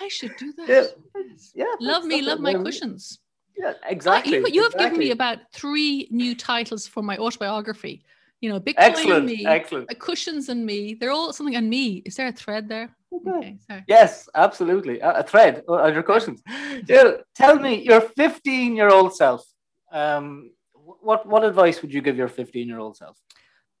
I 0.00 0.08
should 0.08 0.36
do 0.36 0.52
that. 0.54 0.68
Yeah, 0.68 1.22
yeah 1.54 1.74
love 1.80 2.04
me, 2.04 2.22
love 2.22 2.40
my 2.40 2.54
cushions. 2.54 3.18
Yeah, 3.58 3.72
exactly. 3.86 4.38
you, 4.38 4.46
you 4.48 4.62
have 4.62 4.72
exactly. 4.72 4.84
given 4.84 4.98
me 4.98 5.10
about 5.10 5.38
three 5.52 6.08
new 6.10 6.34
titles 6.34 6.86
for 6.86 7.02
my 7.02 7.16
autobiography. 7.16 8.02
You 8.40 8.50
know, 8.50 8.60
Bitcoin 8.60 8.74
excellent, 8.76 9.12
and 9.18 9.26
me, 9.26 9.46
excellent. 9.46 9.98
cushions 9.98 10.48
and 10.50 10.64
me. 10.66 10.94
They're 10.94 11.10
all 11.10 11.32
something 11.32 11.56
on 11.56 11.68
me. 11.68 12.02
Is 12.04 12.16
there 12.16 12.26
a 12.26 12.32
thread 12.32 12.68
there? 12.68 12.94
Okay. 13.12 13.58
okay 13.70 13.82
yes, 13.88 14.28
absolutely. 14.34 15.00
A, 15.00 15.20
a 15.20 15.22
thread 15.22 15.62
on 15.68 15.94
your 15.94 16.02
cushions. 16.02 16.42
Jill, 16.84 17.18
tell 17.34 17.58
me, 17.58 17.82
your 17.82 18.00
15 18.00 18.76
year 18.76 18.90
old 18.90 19.16
self, 19.16 19.42
um, 19.90 20.50
what, 20.74 21.26
what 21.26 21.44
advice 21.44 21.80
would 21.80 21.94
you 21.94 22.02
give 22.02 22.16
your 22.16 22.28
15 22.28 22.68
year 22.68 22.78
old 22.78 22.96
self? 22.96 23.18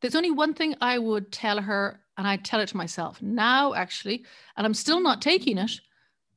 There's 0.00 0.14
only 0.14 0.30
one 0.30 0.54
thing 0.54 0.74
I 0.80 0.98
would 0.98 1.32
tell 1.32 1.60
her, 1.60 2.00
and 2.16 2.26
I 2.26 2.36
tell 2.36 2.60
it 2.60 2.68
to 2.68 2.76
myself 2.76 3.20
now, 3.20 3.74
actually, 3.74 4.24
and 4.56 4.66
I'm 4.66 4.74
still 4.74 5.00
not 5.00 5.20
taking 5.22 5.58
it. 5.58 5.72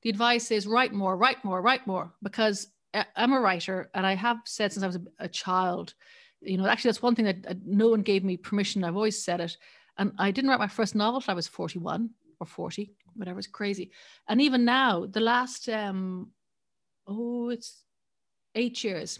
The 0.01 0.09
advice 0.09 0.51
is 0.51 0.65
write 0.65 0.93
more, 0.93 1.15
write 1.17 1.43
more, 1.43 1.61
write 1.61 1.85
more, 1.85 2.13
because 2.21 2.67
I'm 3.15 3.33
a 3.33 3.39
writer, 3.39 3.89
and 3.93 4.05
I 4.05 4.15
have 4.15 4.37
said 4.45 4.73
since 4.73 4.83
I 4.83 4.87
was 4.87 4.95
a, 4.95 5.01
a 5.19 5.27
child, 5.27 5.93
you 6.41 6.57
know, 6.57 6.65
actually 6.65 6.89
that's 6.89 7.01
one 7.01 7.15
thing 7.15 7.25
that 7.25 7.45
uh, 7.47 7.53
no 7.65 7.89
one 7.89 8.01
gave 8.01 8.23
me 8.23 8.37
permission. 8.37 8.83
I've 8.83 8.95
always 8.95 9.23
said 9.23 9.41
it, 9.41 9.57
and 9.97 10.11
I 10.17 10.31
didn't 10.31 10.49
write 10.49 10.59
my 10.59 10.67
first 10.67 10.95
novel 10.95 11.21
till 11.21 11.31
I 11.31 11.35
was 11.35 11.47
41 11.47 12.09
or 12.39 12.47
40, 12.47 12.91
whatever. 13.15 13.39
It's 13.39 13.47
crazy. 13.47 13.91
And 14.27 14.41
even 14.41 14.65
now, 14.65 15.05
the 15.05 15.19
last 15.19 15.69
um, 15.69 16.31
oh, 17.07 17.49
it's 17.49 17.83
eight 18.55 18.83
years. 18.83 19.19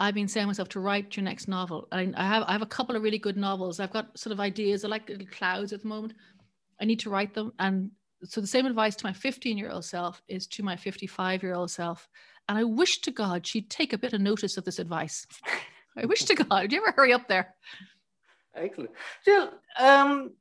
I've 0.00 0.14
been 0.14 0.28
saying 0.28 0.48
myself 0.48 0.68
to 0.70 0.80
write 0.80 1.16
your 1.16 1.24
next 1.24 1.48
novel. 1.48 1.88
I, 1.92 2.12
I 2.16 2.26
have 2.26 2.42
I 2.46 2.52
have 2.52 2.62
a 2.62 2.66
couple 2.66 2.96
of 2.96 3.02
really 3.02 3.18
good 3.18 3.36
novels. 3.36 3.80
I've 3.80 3.92
got 3.92 4.18
sort 4.18 4.32
of 4.32 4.40
ideas. 4.40 4.84
I 4.84 4.88
like 4.88 5.08
little 5.08 5.26
clouds 5.26 5.72
at 5.72 5.82
the 5.82 5.88
moment. 5.88 6.14
I 6.80 6.84
need 6.84 7.00
to 7.00 7.10
write 7.10 7.32
them. 7.32 7.52
And 7.58 7.90
so 8.24 8.40
the 8.40 8.46
same 8.46 8.66
advice 8.66 8.96
to 8.96 9.06
my 9.06 9.12
15 9.12 9.56
year 9.56 9.70
old 9.70 9.84
self 9.84 10.20
is 10.28 10.46
to 10.48 10.62
my 10.62 10.76
55 10.76 11.42
year 11.42 11.54
old 11.54 11.70
self 11.70 12.08
and 12.48 12.58
I 12.58 12.64
wish 12.64 13.00
to 13.02 13.10
God 13.10 13.46
she'd 13.46 13.70
take 13.70 13.92
a 13.92 13.98
bit 13.98 14.12
of 14.12 14.20
notice 14.20 14.56
of 14.56 14.64
this 14.64 14.78
advice. 14.78 15.26
I 15.96 16.06
wish 16.06 16.24
to 16.24 16.34
God. 16.34 16.72
You 16.72 16.78
ever 16.78 16.92
hurry 16.96 17.12
up 17.12 17.28
there? 17.28 17.54
Excellent. 18.54 18.90
Jill, 19.24 19.50
um, 19.78 20.32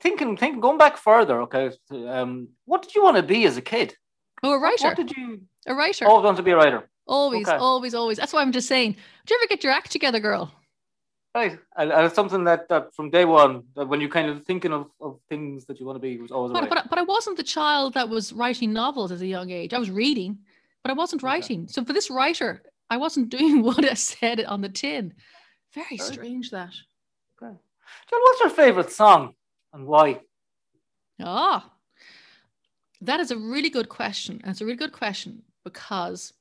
thinking, 0.00 0.36
thinking, 0.36 0.60
going 0.60 0.78
back 0.78 0.96
further, 0.96 1.42
okay, 1.42 1.70
um, 1.90 2.48
what 2.64 2.82
did 2.82 2.94
you 2.94 3.02
want 3.02 3.16
to 3.16 3.22
be 3.22 3.44
as 3.46 3.56
a 3.56 3.62
kid? 3.62 3.96
Oh, 4.42 4.52
a 4.52 4.58
writer. 4.58 4.88
What, 4.88 4.98
what 4.98 5.06
did 5.06 5.16
you? 5.16 5.42
A 5.66 5.74
writer. 5.74 6.06
Always 6.06 6.24
want 6.24 6.36
to 6.38 6.42
be 6.42 6.50
a 6.50 6.56
writer. 6.56 6.88
Always, 7.06 7.48
okay. 7.48 7.56
always, 7.56 7.94
always. 7.94 8.18
That's 8.18 8.32
why 8.32 8.42
I'm 8.42 8.52
just 8.52 8.68
saying. 8.68 8.92
did 8.92 9.30
you 9.30 9.38
ever 9.40 9.48
get 9.48 9.64
your 9.64 9.72
act 9.72 9.90
together, 9.90 10.20
girl? 10.20 10.52
Right, 11.34 11.58
and, 11.76 11.90
and 11.90 12.06
it's 12.06 12.14
something 12.14 12.44
that, 12.44 12.68
that 12.68 12.94
from 12.94 13.08
day 13.08 13.24
one, 13.24 13.62
that 13.74 13.88
when 13.88 14.00
you're 14.00 14.10
kind 14.10 14.28
of 14.28 14.44
thinking 14.44 14.72
of, 14.72 14.90
of 15.00 15.18
things 15.30 15.64
that 15.64 15.80
you 15.80 15.86
want 15.86 15.96
to 15.96 16.00
be, 16.00 16.18
was 16.18 16.30
always. 16.30 16.52
But, 16.52 16.68
but, 16.68 16.90
but 16.90 16.98
I 16.98 17.02
wasn't 17.02 17.38
the 17.38 17.42
child 17.42 17.94
that 17.94 18.08
was 18.08 18.32
writing 18.34 18.72
novels 18.72 19.10
as 19.10 19.22
a 19.22 19.26
young 19.26 19.50
age. 19.50 19.72
I 19.72 19.78
was 19.78 19.90
reading 19.90 20.38
but 20.82 20.90
I 20.90 20.94
wasn't 20.94 21.22
writing. 21.22 21.62
Okay. 21.62 21.72
So 21.72 21.84
for 21.84 21.92
this 21.92 22.10
writer, 22.10 22.62
I 22.90 22.96
wasn't 22.96 23.30
doing 23.36 23.62
what 23.62 23.84
I 23.84 23.94
said 23.94 24.44
on 24.44 24.60
the 24.60 24.68
tin. 24.68 25.14
Very 25.74 25.96
strange 25.96 26.50
that. 26.50 26.74
Okay. 27.42 27.56
John, 28.10 28.20
what's 28.20 28.40
your 28.40 28.50
favorite 28.50 28.92
song 28.92 29.34
and 29.72 29.86
why? 29.86 30.20
Ah, 31.20 31.64
oh, 31.66 31.72
that 33.00 33.20
is 33.20 33.30
a 33.30 33.36
really 33.36 33.70
good 33.70 33.88
question. 33.88 34.40
It's 34.44 34.60
a 34.60 34.64
really 34.64 34.76
good 34.76 34.92
question 34.92 35.42
because 35.64 36.32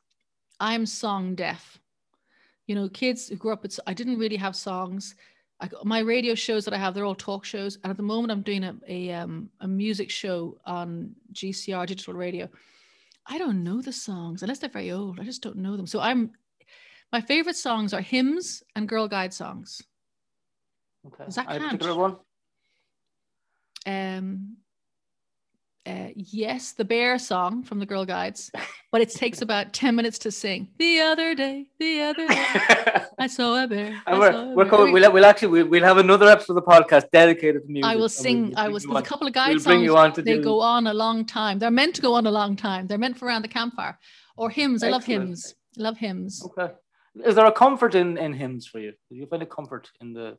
I'm 0.59 0.85
song 0.85 1.35
deaf. 1.35 1.79
You 2.67 2.75
know, 2.75 2.89
kids 2.89 3.29
who 3.29 3.35
grew 3.35 3.53
up 3.53 3.63
with, 3.63 3.79
I 3.87 3.93
didn't 3.93 4.19
really 4.19 4.37
have 4.37 4.55
songs. 4.55 5.15
I, 5.59 5.69
my 5.83 5.99
radio 5.99 6.35
shows 6.35 6.65
that 6.65 6.73
I 6.73 6.77
have, 6.77 6.93
they're 6.93 7.05
all 7.05 7.15
talk 7.15 7.45
shows. 7.45 7.77
And 7.83 7.91
at 7.91 7.97
the 7.97 8.03
moment, 8.03 8.31
I'm 8.31 8.41
doing 8.41 8.63
a, 8.63 8.75
a, 8.87 9.11
um, 9.11 9.49
a 9.59 9.67
music 9.67 10.09
show 10.09 10.57
on 10.65 11.15
GCR 11.33 11.85
digital 11.85 12.13
radio. 12.13 12.49
I 13.27 13.37
don't 13.37 13.63
know 13.63 13.81
the 13.81 13.93
songs 13.93 14.41
unless 14.41 14.59
they're 14.59 14.69
very 14.69 14.91
old. 14.91 15.19
I 15.19 15.23
just 15.23 15.41
don't 15.41 15.57
know 15.57 15.77
them. 15.77 15.87
So 15.87 15.99
I'm 15.99 16.31
my 17.11 17.21
favorite 17.21 17.55
songs 17.55 17.93
are 17.93 18.01
hymns 18.01 18.63
and 18.75 18.87
girl 18.87 19.07
guide 19.07 19.33
songs. 19.33 19.81
Okay. 21.07 21.25
Does 21.25 21.35
that 21.35 21.47
count? 21.47 21.63
particular 21.63 21.95
one? 21.95 22.17
Um, 23.85 24.57
yes, 26.15 26.73
the 26.73 26.85
bear 26.85 27.17
song 27.19 27.63
from 27.63 27.79
the 27.79 27.85
Girl 27.85 28.05
Guides, 28.05 28.51
but 28.91 29.01
it 29.01 29.09
takes 29.11 29.41
about 29.41 29.73
10 29.73 29.95
minutes 29.95 30.17
to 30.19 30.31
sing. 30.31 30.67
The 30.77 30.99
other 31.01 31.33
day, 31.35 31.67
the 31.79 32.01
other 32.01 32.27
day, 32.27 32.45
I 33.19 33.27
saw 33.27 33.63
a 33.63 33.67
bear. 33.67 34.01
we're, 34.11 34.55
we're 34.55 34.65
coming, 34.65 34.93
we'll, 34.93 35.11
we'll 35.11 35.25
actually 35.25 35.49
we'll, 35.49 35.67
we'll 35.67 35.83
have 35.83 35.97
another 35.97 36.27
episode 36.27 36.57
of 36.57 36.63
the 36.65 36.69
podcast 36.71 37.05
dedicated 37.11 37.63
to 37.63 37.67
music. 37.67 37.89
I 37.89 37.95
will 37.95 38.09
sing. 38.09 38.49
we'll 38.49 38.59
I 38.59 38.67
was 38.67 38.83
there's 38.83 38.95
on- 38.95 39.01
a 39.01 39.05
couple 39.05 39.27
of 39.27 39.35
we'll 39.35 39.53
guide 39.55 39.63
bring 39.63 39.83
you 39.83 39.97
on 39.97 40.13
to 40.13 40.21
They 40.21 40.37
do- 40.37 40.43
go 40.43 40.61
on 40.61 40.87
a 40.87 40.93
long 40.93 41.25
time. 41.25 41.59
They're 41.59 41.71
meant 41.71 41.95
to 41.95 42.01
go 42.01 42.13
on 42.13 42.25
a 42.27 42.31
long 42.31 42.55
time. 42.55 42.87
They're 42.87 42.97
meant 42.97 43.17
for 43.17 43.25
around 43.25 43.43
the 43.43 43.47
campfire 43.47 43.97
or 44.37 44.49
hymns. 44.49 44.83
I 44.83 44.89
love 44.89 45.05
hymns. 45.05 45.55
I 45.77 45.81
love 45.81 45.97
hymns. 45.97 46.43
Okay. 46.45 46.73
Is 47.25 47.35
there 47.35 47.45
a 47.45 47.51
comfort 47.51 47.95
in 47.95 48.17
in 48.17 48.33
hymns 48.33 48.67
for 48.67 48.79
you? 48.79 48.93
Do 49.09 49.15
you 49.15 49.25
find 49.25 49.43
a 49.43 49.45
comfort 49.45 49.89
in 49.99 50.13
the? 50.13 50.37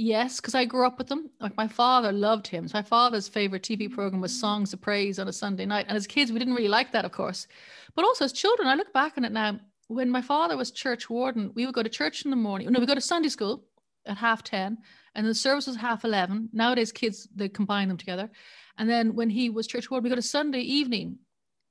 Yes, 0.00 0.36
because 0.36 0.54
I 0.54 0.64
grew 0.64 0.86
up 0.86 0.96
with 0.96 1.08
them. 1.08 1.28
Like 1.40 1.56
my 1.56 1.66
father 1.66 2.12
loved 2.12 2.46
hymns. 2.46 2.72
My 2.72 2.82
father's 2.82 3.26
favorite 3.26 3.64
TV 3.64 3.92
program 3.92 4.20
was 4.20 4.38
Songs 4.38 4.72
of 4.72 4.80
Praise 4.80 5.18
on 5.18 5.26
a 5.26 5.32
Sunday 5.32 5.66
night. 5.66 5.86
And 5.88 5.96
as 5.96 6.06
kids, 6.06 6.30
we 6.30 6.38
didn't 6.38 6.54
really 6.54 6.68
like 6.68 6.92
that, 6.92 7.04
of 7.04 7.10
course. 7.10 7.48
But 7.96 8.04
also 8.04 8.24
as 8.24 8.32
children, 8.32 8.68
I 8.68 8.76
look 8.76 8.92
back 8.92 9.14
on 9.18 9.24
it 9.24 9.32
now. 9.32 9.58
When 9.88 10.08
my 10.08 10.22
father 10.22 10.56
was 10.56 10.70
church 10.70 11.10
warden, 11.10 11.50
we 11.56 11.66
would 11.66 11.74
go 11.74 11.82
to 11.82 11.88
church 11.88 12.24
in 12.24 12.30
the 12.30 12.36
morning. 12.36 12.70
No, 12.70 12.78
we 12.78 12.86
go 12.86 12.94
to 12.94 13.00
Sunday 13.00 13.28
school 13.28 13.64
at 14.06 14.16
half 14.16 14.44
10, 14.44 14.78
and 15.16 15.26
the 15.26 15.34
service 15.34 15.66
was 15.66 15.74
half 15.74 16.04
11. 16.04 16.50
Nowadays, 16.52 16.92
kids, 16.92 17.26
they 17.34 17.48
combine 17.48 17.88
them 17.88 17.96
together. 17.96 18.30
And 18.78 18.88
then 18.88 19.16
when 19.16 19.30
he 19.30 19.50
was 19.50 19.66
church 19.66 19.90
warden, 19.90 20.04
we 20.04 20.10
go 20.10 20.14
to 20.14 20.22
Sunday 20.22 20.60
evening, 20.60 21.18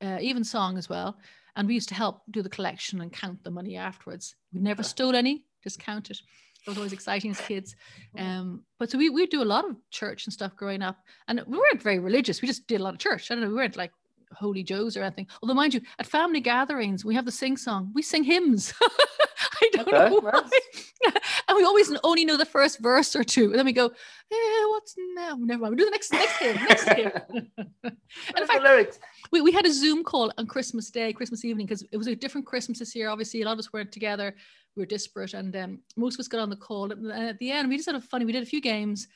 uh, 0.01 0.17
even 0.19 0.43
song 0.43 0.77
as 0.77 0.89
well. 0.89 1.17
And 1.55 1.65
we 1.65 1.75
used 1.75 1.89
to 1.89 1.95
help 1.95 2.23
do 2.29 2.41
the 2.41 2.49
collection 2.49 2.99
and 2.99 3.13
count 3.13 3.45
the 3.45 3.51
money 3.51 3.77
afterwards. 3.77 4.35
We 4.51 4.59
never 4.59 4.83
stole 4.83 5.15
any, 5.15 5.45
just 5.63 5.79
count 5.79 6.09
it. 6.65 6.69
Was 6.69 6.77
always 6.77 6.93
exciting 6.93 7.31
as 7.31 7.41
kids. 7.41 7.75
Um, 8.17 8.63
but 8.79 8.89
so 8.89 8.97
we 8.97 9.09
we 9.11 9.27
do 9.27 9.43
a 9.43 9.45
lot 9.45 9.63
of 9.63 9.75
church 9.91 10.25
and 10.25 10.33
stuff 10.33 10.55
growing 10.55 10.81
up, 10.81 10.97
and 11.27 11.43
we 11.45 11.57
weren't 11.57 11.83
very 11.83 11.99
religious. 11.99 12.41
We 12.41 12.47
just 12.47 12.65
did 12.65 12.81
a 12.81 12.83
lot 12.83 12.93
of 12.95 12.99
church. 12.99 13.29
I 13.29 13.35
don't 13.35 13.43
know. 13.43 13.49
We 13.49 13.55
weren't 13.55 13.77
like 13.77 13.91
holy 14.33 14.63
joes 14.63 14.97
or 14.97 15.03
anything. 15.03 15.27
Although, 15.41 15.53
mind 15.53 15.73
you, 15.75 15.81
at 15.99 16.07
family 16.07 16.39
gatherings, 16.39 17.05
we 17.05 17.13
have 17.13 17.25
the 17.25 17.31
sing 17.31 17.57
song. 17.57 17.91
We 17.93 18.01
sing 18.01 18.23
hymns. 18.23 18.73
I 18.81 19.69
don't 19.73 19.87
Okay, 19.87 20.09
know 20.09 20.19
why. 20.19 20.41
and 21.47 21.57
we 21.57 21.63
always 21.63 21.93
only 22.03 22.25
know 22.25 22.37
the 22.37 22.45
first 22.45 22.79
verse 22.79 23.15
or 23.15 23.23
two, 23.23 23.45
and 23.45 23.55
then 23.55 23.65
we 23.65 23.73
go, 23.73 23.87
eh, 23.87 24.65
"What's 24.69 24.95
now? 25.15 25.35
Never 25.39 25.61
mind. 25.61 25.71
We 25.75 25.77
do 25.77 25.85
the 25.85 25.91
next 25.91 26.11
next 26.11 26.37
hymn, 26.37 26.55
next 26.67 26.89
hymn." 26.89 27.11
and 27.83 27.97
in 28.37 28.47
fact, 28.47 28.63
the 28.63 28.69
lyrics? 28.69 28.99
we, 29.31 29.41
we 29.41 29.51
had 29.51 29.65
a 29.65 29.71
Zoom 29.71 30.03
call 30.03 30.31
on 30.37 30.47
Christmas 30.47 30.89
Day, 30.89 31.13
Christmas 31.13 31.45
evening, 31.45 31.67
because 31.67 31.83
it 31.91 31.97
was 31.97 32.07
a 32.07 32.15
different 32.15 32.47
Christmas 32.47 32.79
this 32.79 32.95
year. 32.95 33.09
Obviously, 33.09 33.41
a 33.41 33.45
lot 33.45 33.53
of 33.53 33.59
us 33.59 33.71
weren't 33.71 33.91
together. 33.91 34.35
We 34.77 34.81
were 34.83 34.85
disparate, 34.85 35.33
and 35.33 35.55
um, 35.55 35.79
most 35.95 36.13
of 36.15 36.19
us 36.19 36.27
got 36.27 36.39
on 36.39 36.51
the 36.51 36.55
call. 36.55 36.91
And 36.91 37.11
at 37.11 37.39
the 37.39 37.51
end, 37.51 37.67
we 37.67 37.77
just 37.77 37.87
had 37.87 37.95
a 37.95 38.01
funny. 38.01 38.25
We 38.25 38.31
did 38.31 38.43
a 38.43 38.45
few 38.45 38.61
games, 38.61 39.07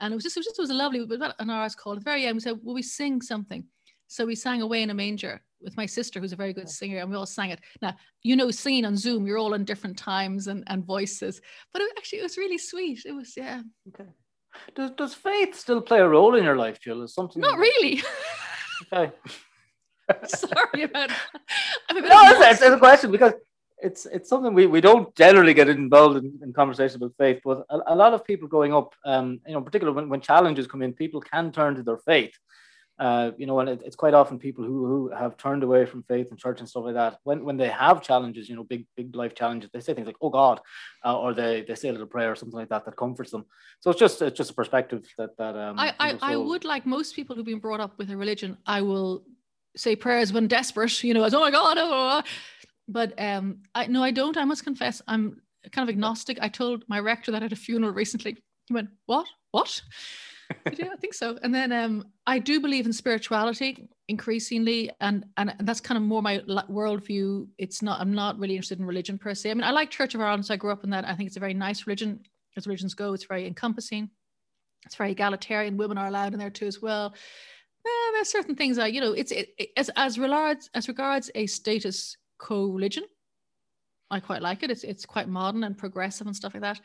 and 0.00 0.12
it 0.12 0.16
was 0.16 0.24
just 0.24 0.36
it 0.36 0.40
was 0.40 0.46
just 0.46 0.58
it 0.58 0.62
was 0.62 0.70
a 0.70 0.74
lovely. 0.74 0.98
It 0.98 1.08
was 1.08 1.16
about 1.16 1.36
an 1.38 1.48
hour's 1.48 1.76
call. 1.76 1.92
At 1.92 2.00
the 2.00 2.04
very 2.04 2.26
end, 2.26 2.34
we 2.34 2.40
said, 2.40 2.58
"Will 2.64 2.74
we 2.74 2.82
sing 2.82 3.22
something?" 3.22 3.64
So 4.08 4.26
we 4.26 4.34
sang 4.34 4.62
"Away 4.62 4.82
in 4.82 4.90
a 4.90 4.94
Manger" 4.94 5.40
with 5.62 5.76
my 5.76 5.86
sister, 5.86 6.18
who's 6.18 6.32
a 6.32 6.36
very 6.36 6.52
good 6.52 6.68
singer, 6.68 6.98
and 6.98 7.08
we 7.08 7.16
all 7.16 7.24
sang 7.24 7.50
it. 7.50 7.60
Now, 7.80 7.94
you 8.24 8.34
know, 8.34 8.50
singing 8.50 8.84
on 8.84 8.96
Zoom, 8.96 9.28
you're 9.28 9.38
all 9.38 9.54
in 9.54 9.64
different 9.64 9.96
times 9.96 10.48
and, 10.48 10.64
and 10.66 10.84
voices, 10.84 11.40
but 11.72 11.82
it, 11.82 11.92
actually, 11.96 12.18
it 12.18 12.24
was 12.24 12.36
really 12.36 12.58
sweet. 12.58 13.02
It 13.06 13.12
was, 13.12 13.36
yeah, 13.36 13.62
Okay. 13.88 14.10
Does 14.74 14.90
does 14.92 15.14
faith 15.14 15.54
still 15.54 15.80
play 15.82 16.00
a 16.00 16.08
role 16.08 16.34
in 16.34 16.42
your 16.42 16.56
life, 16.56 16.80
Jill? 16.80 17.02
Is 17.02 17.14
something? 17.14 17.40
not 17.40 17.58
really. 17.58 18.02
Okay. 18.92 19.12
Sorry 20.26 20.82
about. 20.82 21.10
That. 21.10 21.18
I'm 21.88 21.96
a 21.96 22.02
bit 22.02 22.08
No, 22.08 22.22
of 22.22 22.26
a 22.26 22.30
it's, 22.32 22.52
it's, 22.52 22.62
it's 22.62 22.74
a 22.74 22.78
question 22.78 23.10
because 23.12 23.34
it's 23.78 24.06
it's 24.06 24.28
something 24.28 24.54
we, 24.54 24.66
we 24.66 24.80
don't 24.80 25.14
generally 25.14 25.54
get 25.54 25.68
involved 25.68 26.16
in, 26.16 26.38
in 26.42 26.52
conversations 26.52 26.96
about 26.96 27.12
faith, 27.18 27.40
but 27.44 27.64
a, 27.68 27.94
a 27.94 27.94
lot 27.94 28.14
of 28.14 28.24
people 28.24 28.48
growing 28.48 28.72
up, 28.72 28.94
um, 29.04 29.40
you 29.46 29.52
know, 29.52 29.60
particularly 29.60 29.94
when, 29.94 30.08
when 30.08 30.20
challenges 30.20 30.66
come 30.66 30.82
in, 30.82 30.92
people 30.92 31.20
can 31.20 31.52
turn 31.52 31.74
to 31.74 31.82
their 31.82 31.98
faith. 31.98 32.34
Uh, 32.98 33.32
you 33.36 33.46
know, 33.46 33.60
and 33.60 33.68
it, 33.68 33.82
it's 33.84 33.94
quite 33.94 34.14
often 34.14 34.38
people 34.38 34.64
who, 34.64 34.86
who 34.86 35.10
have 35.10 35.36
turned 35.36 35.62
away 35.62 35.84
from 35.84 36.02
faith 36.04 36.30
and 36.30 36.38
church 36.38 36.60
and 36.60 36.68
stuff 36.68 36.84
like 36.84 36.94
that. 36.94 37.18
When 37.24 37.44
when 37.44 37.58
they 37.58 37.68
have 37.68 38.00
challenges, 38.02 38.48
you 38.48 38.56
know, 38.56 38.64
big 38.64 38.86
big 38.96 39.14
life 39.14 39.34
challenges, 39.34 39.68
they 39.70 39.80
say 39.80 39.92
things 39.92 40.06
like 40.06 40.16
"Oh 40.22 40.30
God," 40.30 40.62
uh, 41.04 41.18
or 41.18 41.34
they, 41.34 41.62
they 41.68 41.74
say 41.74 41.90
a 41.90 41.92
little 41.92 42.06
prayer 42.06 42.32
or 42.32 42.36
something 42.36 42.58
like 42.58 42.70
that 42.70 42.86
that 42.86 42.96
comforts 42.96 43.32
them. 43.32 43.44
So 43.80 43.90
it's 43.90 44.00
just 44.00 44.22
it's 44.22 44.38
just 44.38 44.50
a 44.50 44.54
perspective 44.54 45.06
that 45.18 45.36
that 45.36 45.56
um. 45.56 45.78
I, 45.78 45.94
I, 46.00 46.18
I 46.22 46.36
would 46.36 46.64
like 46.64 46.86
most 46.86 47.14
people 47.14 47.36
who've 47.36 47.44
been 47.44 47.58
brought 47.58 47.80
up 47.80 47.98
with 47.98 48.10
a 48.10 48.16
religion, 48.16 48.56
I 48.66 48.80
will 48.80 49.24
say 49.76 49.94
prayers 49.94 50.32
when 50.32 50.46
desperate, 50.48 51.04
you 51.04 51.12
know, 51.12 51.24
as 51.24 51.34
oh 51.34 51.40
my 51.40 51.50
God. 51.50 51.76
oh, 51.78 51.90
oh, 51.92 52.22
oh." 52.22 52.28
But 52.88 53.20
um 53.20 53.62
I 53.74 53.86
no, 53.86 54.02
I 54.02 54.10
don't. 54.10 54.36
I 54.36 54.44
must 54.44 54.64
confess, 54.64 55.02
I'm 55.08 55.40
kind 55.72 55.88
of 55.88 55.92
agnostic. 55.92 56.38
I 56.40 56.48
told 56.48 56.84
my 56.88 57.00
rector 57.00 57.32
that 57.32 57.42
at 57.42 57.52
a 57.52 57.56
funeral 57.56 57.92
recently. 57.92 58.36
He 58.66 58.74
went, 58.74 58.88
What? 59.06 59.26
What? 59.52 59.80
yeah, 60.78 60.90
I 60.92 60.96
think 60.96 61.14
so. 61.14 61.38
And 61.42 61.54
then 61.54 61.72
um 61.72 62.06
I 62.26 62.38
do 62.38 62.60
believe 62.60 62.86
in 62.86 62.92
spirituality 62.92 63.88
increasingly, 64.08 64.90
and 65.00 65.24
and, 65.36 65.54
that's 65.60 65.80
kind 65.80 65.98
of 65.98 66.04
more 66.04 66.22
my 66.22 66.38
worldview. 66.70 67.48
It's 67.58 67.82
not, 67.82 68.00
I'm 68.00 68.14
not 68.14 68.38
really 68.38 68.54
interested 68.54 68.78
in 68.78 68.86
religion 68.86 69.18
per 69.18 69.34
se. 69.34 69.50
I 69.50 69.54
mean, 69.54 69.64
I 69.64 69.72
like 69.72 69.90
Church 69.90 70.14
of 70.14 70.20
Ireland, 70.20 70.46
so 70.46 70.54
I 70.54 70.56
grew 70.56 70.70
up 70.70 70.84
in 70.84 70.90
that. 70.90 71.04
I 71.04 71.14
think 71.16 71.26
it's 71.26 71.36
a 71.36 71.40
very 71.40 71.54
nice 71.54 71.86
religion 71.86 72.20
as 72.56 72.66
religions 72.68 72.94
go. 72.94 73.12
It's 73.14 73.24
very 73.24 73.46
encompassing 73.46 74.10
it's 74.86 74.94
very 74.94 75.10
egalitarian. 75.10 75.76
Women 75.76 75.98
are 75.98 76.06
allowed 76.06 76.32
in 76.32 76.38
there 76.38 76.48
too 76.50 76.66
as 76.66 76.80
well. 76.80 77.06
Uh, 77.84 78.12
there's 78.12 78.30
certain 78.30 78.54
things 78.54 78.76
that 78.76 78.92
you 78.92 79.00
know. 79.00 79.12
It's 79.12 79.32
it, 79.32 79.48
it- 79.58 79.70
as 79.76 79.90
as 79.96 80.18
regards 80.18 80.70
as 80.74 80.88
regards 80.88 81.30
a 81.34 81.46
status 81.46 82.16
quo 82.38 82.66
religion. 82.66 83.04
I 84.10 84.20
quite 84.20 84.42
like 84.42 84.62
it. 84.62 84.70
It's 84.70 84.84
it's 84.84 85.06
quite 85.06 85.28
modern 85.28 85.64
and 85.64 85.76
progressive 85.76 86.26
and 86.26 86.36
stuff 86.36 86.54
like 86.54 86.62
that. 86.62 86.80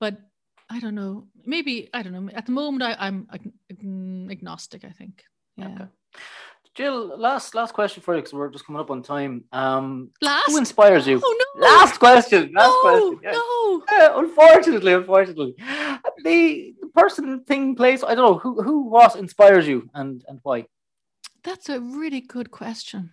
But 0.00 0.18
I 0.70 0.80
don't 0.80 0.94
know. 0.94 1.26
Maybe 1.44 1.88
I 1.94 2.02
don't 2.02 2.12
know. 2.12 2.30
At 2.34 2.46
the 2.46 2.52
moment, 2.52 2.82
I, 2.82 2.96
I'm 2.98 3.28
ag- 3.32 3.52
ag- 3.70 4.30
agnostic. 4.30 4.84
I 4.84 4.90
think. 4.90 5.22
Yeah. 5.56 5.68
Okay. 5.68 5.86
Jill, 6.78 7.18
last 7.18 7.56
last 7.56 7.74
question 7.74 8.02
for 8.02 8.14
you 8.14 8.20
because 8.20 8.32
we're 8.32 8.50
just 8.50 8.64
coming 8.64 8.80
up 8.80 8.90
on 8.90 9.02
time. 9.02 9.42
Um, 9.50 10.10
Last. 10.22 10.46
who 10.46 10.58
inspires 10.58 11.08
you? 11.08 11.20
Oh 11.24 11.36
no. 11.56 11.66
Last 11.66 11.98
question. 11.98 12.52
Last 12.54 12.66
no, 12.68 12.80
question. 12.82 13.20
yes. 13.24 13.34
no. 13.34 13.82
Yeah, 13.90 14.18
unfortunately, 14.18 14.92
unfortunately, 14.92 15.54
the, 15.58 16.74
the 16.78 16.88
person, 16.94 17.42
thing, 17.44 17.74
place. 17.74 18.04
I 18.04 18.14
don't 18.14 18.30
know 18.30 18.38
who 18.38 18.62
who 18.62 18.90
what 18.90 19.16
inspires 19.16 19.66
you 19.66 19.90
and 19.94 20.24
and 20.28 20.38
why. 20.44 20.66
That's 21.42 21.68
a 21.68 21.80
really 21.80 22.20
good 22.20 22.52
question. 22.52 23.10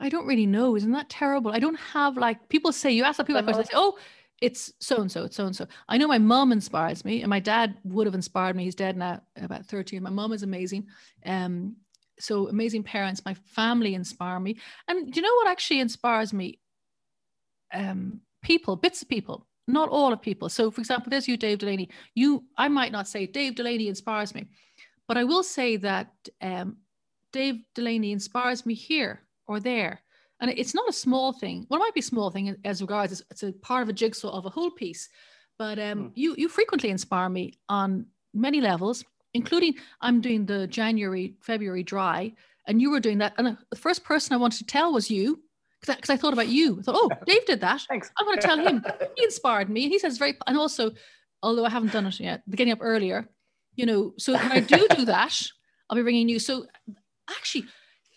I 0.00 0.08
don't 0.08 0.26
really 0.26 0.46
know. 0.46 0.76
Isn't 0.76 0.92
that 0.92 1.08
terrible? 1.08 1.52
I 1.52 1.58
don't 1.58 1.78
have 1.78 2.16
like 2.16 2.48
people 2.48 2.72
say 2.72 2.90
you 2.90 3.04
ask 3.04 3.18
the 3.18 3.24
people 3.24 3.40
that 3.40 3.44
question. 3.44 3.62
They 3.62 3.68
say, 3.68 3.76
"Oh, 3.76 3.98
it's 4.40 4.72
so 4.80 5.00
and 5.00 5.10
so. 5.10 5.24
It's 5.24 5.36
so 5.36 5.46
and 5.46 5.54
so." 5.54 5.66
I 5.88 5.98
know 5.98 6.08
my 6.08 6.18
mom 6.18 6.52
inspires 6.52 7.04
me, 7.04 7.22
and 7.22 7.30
my 7.30 7.40
dad 7.40 7.76
would 7.84 8.06
have 8.06 8.14
inspired 8.14 8.56
me. 8.56 8.64
He's 8.64 8.74
dead 8.74 8.96
now, 8.96 9.22
about 9.36 9.66
thirteen. 9.66 10.02
My 10.02 10.10
mom 10.10 10.32
is 10.32 10.42
amazing. 10.42 10.86
Um, 11.24 11.76
so 12.18 12.48
amazing 12.48 12.82
parents. 12.82 13.22
My 13.24 13.34
family 13.34 13.94
inspire 13.94 14.40
me, 14.40 14.58
and 14.88 15.12
do 15.12 15.20
you 15.20 15.22
know 15.22 15.34
what 15.36 15.48
actually 15.48 15.80
inspires 15.80 16.32
me? 16.32 16.58
Um, 17.72 18.20
people, 18.42 18.76
bits 18.76 19.02
of 19.02 19.08
people, 19.08 19.46
not 19.68 19.88
all 19.88 20.12
of 20.12 20.20
people. 20.20 20.48
So, 20.48 20.70
for 20.70 20.80
example, 20.80 21.10
there's 21.10 21.28
you, 21.28 21.36
Dave 21.36 21.58
Delaney. 21.58 21.88
You, 22.14 22.44
I 22.56 22.68
might 22.68 22.92
not 22.92 23.08
say 23.08 23.26
Dave 23.26 23.54
Delaney 23.54 23.88
inspires 23.88 24.34
me, 24.34 24.46
but 25.06 25.16
I 25.16 25.24
will 25.24 25.42
say 25.42 25.76
that 25.78 26.12
um, 26.40 26.78
Dave 27.32 27.62
Delaney 27.74 28.12
inspires 28.12 28.66
me 28.66 28.74
here 28.74 29.22
or 29.52 29.60
there. 29.60 30.00
And 30.40 30.50
it's 30.50 30.74
not 30.74 30.88
a 30.88 30.92
small 30.92 31.32
thing. 31.32 31.66
Well, 31.68 31.78
it 31.78 31.84
might 31.84 31.94
be 31.94 32.00
a 32.00 32.02
small 32.14 32.30
thing 32.30 32.56
as 32.64 32.80
regards 32.80 33.12
it's, 33.12 33.22
it's 33.30 33.42
a 33.44 33.52
part 33.52 33.82
of 33.82 33.88
a 33.88 33.92
jigsaw 33.92 34.30
of 34.36 34.44
a 34.46 34.50
whole 34.50 34.70
piece. 34.72 35.08
But 35.58 35.78
um, 35.78 35.98
Hmm. 35.98 36.08
you 36.14 36.34
you 36.36 36.48
frequently 36.48 36.90
inspire 36.90 37.28
me 37.28 37.54
on 37.68 38.06
many 38.34 38.60
levels, 38.60 39.04
including 39.34 39.74
I'm 40.00 40.20
doing 40.20 40.46
the 40.46 40.66
January 40.66 41.34
February 41.40 41.84
dry, 41.84 42.32
and 42.66 42.80
you 42.82 42.90
were 42.90 43.00
doing 43.00 43.18
that. 43.18 43.34
And 43.38 43.56
the 43.70 43.76
first 43.76 44.02
person 44.02 44.34
I 44.34 44.38
wanted 44.38 44.58
to 44.58 44.66
tell 44.66 44.92
was 44.92 45.10
you, 45.10 45.40
because 45.80 46.10
I, 46.10 46.16
thought 46.16 46.32
about 46.32 46.48
you. 46.48 46.78
I 46.78 46.82
thought, 46.82 46.96
oh, 46.98 47.10
Dave 47.26 47.44
did 47.46 47.60
that. 47.60 47.82
Thanks. 47.88 48.10
I'm 48.18 48.26
going 48.26 48.38
to 48.38 48.46
tell 48.46 48.58
him. 48.66 48.84
He 49.16 49.24
inspired 49.24 49.68
me, 49.68 49.84
and 49.84 49.92
he 49.92 49.98
says 49.98 50.18
very. 50.18 50.34
And 50.46 50.56
also, 50.58 50.92
although 51.42 51.64
I 51.64 51.70
haven't 51.70 51.92
done 51.92 52.06
it 52.06 52.18
yet, 52.18 52.42
the 52.46 52.56
getting 52.56 52.72
up 52.72 52.78
earlier, 52.80 53.28
you 53.76 53.86
know. 53.86 54.14
So 54.18 54.32
when 54.32 54.52
I 54.52 54.60
do 54.60 54.86
do 54.96 55.04
that, 55.04 55.34
I'll 55.88 55.96
be 55.96 56.02
ringing 56.02 56.28
you. 56.28 56.38
So 56.38 56.66
actually, 57.30 57.66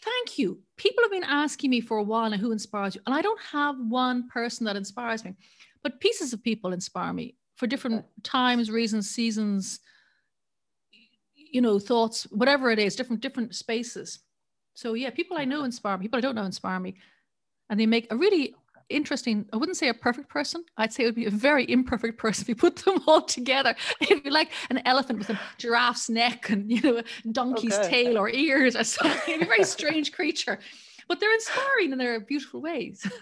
thank 0.05 0.37
you. 0.37 0.59
People 0.77 1.03
have 1.03 1.11
been 1.11 1.23
asking 1.23 1.69
me 1.69 1.81
for 1.81 1.97
a 1.97 2.03
while 2.03 2.29
now 2.29 2.37
who 2.37 2.51
inspires 2.51 2.95
you, 2.95 3.01
and 3.05 3.15
I 3.15 3.21
don't 3.21 3.41
have 3.41 3.75
one 3.79 4.29
person 4.29 4.65
that 4.65 4.75
inspires 4.75 5.25
me, 5.25 5.33
but 5.83 5.99
pieces 5.99 6.31
of 6.33 6.43
people 6.43 6.73
inspire 6.73 7.13
me 7.13 7.35
for 7.55 7.67
different 7.67 8.05
times, 8.23 8.69
reasons, 8.69 9.09
seasons, 9.09 9.79
you 11.35 11.61
know, 11.61 11.79
thoughts, 11.79 12.23
whatever 12.31 12.69
it 12.69 12.79
is, 12.79 12.95
different 12.95 13.21
different 13.21 13.55
spaces. 13.55 14.19
So 14.73 14.93
yeah, 14.93 15.09
people 15.09 15.37
I 15.37 15.45
know 15.45 15.57
mm-hmm. 15.57 15.65
inspire 15.65 15.97
me. 15.97 16.03
People 16.03 16.17
I 16.17 16.21
don't 16.21 16.35
know 16.35 16.43
inspire 16.43 16.79
me, 16.79 16.95
and 17.69 17.79
they 17.79 17.85
make 17.85 18.11
a 18.11 18.15
really 18.15 18.55
interesting. 18.89 19.45
I 19.53 19.57
wouldn't 19.57 19.77
say 19.77 19.89
a 19.89 19.93
perfect 19.93 20.29
person. 20.29 20.63
I'd 20.77 20.93
say 20.93 21.03
it 21.03 21.07
would 21.07 21.15
be 21.15 21.25
a 21.25 21.31
very 21.31 21.69
imperfect 21.69 22.17
person 22.17 22.43
if 22.43 22.49
you 22.49 22.55
put 22.55 22.75
them 22.77 22.99
all 23.07 23.21
together. 23.21 23.75
It'd 24.01 24.23
be 24.23 24.29
like 24.29 24.51
an 24.69 24.81
elephant 24.85 25.19
with 25.19 25.29
a 25.31 25.39
giraffe's 25.57 26.09
neck 26.09 26.49
and 26.49 26.71
you 26.71 26.81
know 26.81 26.97
a 26.97 27.03
donkey's 27.31 27.77
Okay. 27.77 27.89
tail 27.89 28.17
or 28.17 28.29
ears 28.29 28.75
or 28.75 28.83
something. 28.83 29.21
It'd 29.27 29.39
be 29.41 29.45
a 29.45 29.49
very 29.49 29.63
strange 29.63 30.11
creature, 30.11 30.59
but 31.07 31.19
they're 31.19 31.33
inspiring 31.33 31.91
in 31.91 31.97
their 31.97 32.19
beautiful 32.19 32.61
ways. 32.61 33.05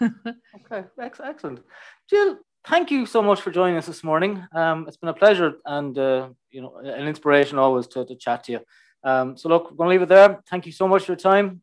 Okay, 0.70 0.84
excellent. 1.00 1.60
Jill, 2.08 2.38
thank 2.66 2.90
you 2.90 3.06
so 3.06 3.20
much 3.20 3.40
for 3.40 3.50
joining 3.50 3.76
us 3.76 3.86
this 3.86 4.02
morning. 4.04 4.42
Um, 4.54 4.86
it's 4.86 4.96
been 4.96 5.10
a 5.10 5.14
pleasure 5.14 5.54
and 5.66 5.98
uh, 5.98 6.28
you 6.50 6.62
know 6.62 6.76
an 6.78 7.06
inspiration 7.06 7.58
always 7.58 7.86
to, 7.88 8.04
to 8.04 8.14
chat 8.16 8.44
to 8.44 8.52
you. 8.52 8.60
Um, 9.02 9.36
so 9.36 9.48
look, 9.48 9.70
we're 9.70 9.76
going 9.76 9.88
to 9.88 9.90
leave 9.90 10.02
it 10.02 10.08
there. 10.08 10.40
Thank 10.48 10.64
you 10.66 10.72
so 10.72 10.88
much 10.88 11.04
for 11.04 11.12
your 11.12 11.16
time. 11.18 11.60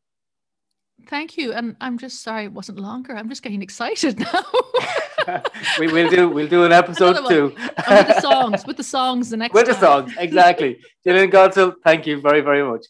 Thank 1.08 1.38
you, 1.38 1.54
and 1.54 1.76
I'm 1.82 1.98
just 1.98 2.22
sorry 2.22 2.46
it 2.46 2.54
wasn't 2.54 2.80
longer. 2.80 3.16
I'm 3.16 3.30
just 3.30 3.44
getting 3.44 3.62
excited 3.62 4.20
now. 4.34 4.44
we 5.80 5.88
will 5.92 6.10
do 6.10 6.30
we'll 6.30 6.48
do 6.48 6.64
an 6.64 6.72
episode 6.72 7.28
two 7.28 7.46
with 7.46 8.08
the 8.08 8.20
songs 8.22 8.66
with 8.66 8.78
the 8.78 8.84
songs 8.84 9.30
the 9.30 9.38
next 9.38 9.54
with 9.54 9.66
time. 9.66 9.74
the 9.76 9.80
songs 9.80 10.14
exactly. 10.18 10.80
Gillian 11.04 11.30
Godsil, 11.30 11.76
thank 11.84 12.08
you 12.08 12.20
very 12.22 12.42
very 12.42 12.64
much. 12.64 12.86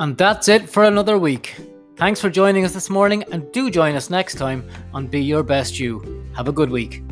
And 0.00 0.18
that's 0.18 0.48
it 0.48 0.68
for 0.68 0.84
another 0.84 1.16
week. 1.16 1.54
Thanks 1.96 2.20
for 2.20 2.28
joining 2.28 2.64
us 2.64 2.72
this 2.72 2.90
morning, 2.90 3.22
and 3.30 3.50
do 3.52 3.70
join 3.70 3.94
us 3.94 4.10
next 4.10 4.34
time 4.34 4.68
on 4.92 5.06
Be 5.06 5.22
Your 5.22 5.44
Best 5.44 5.78
You. 5.78 6.24
Have 6.34 6.48
a 6.48 6.52
good 6.52 6.70
week. 6.70 7.02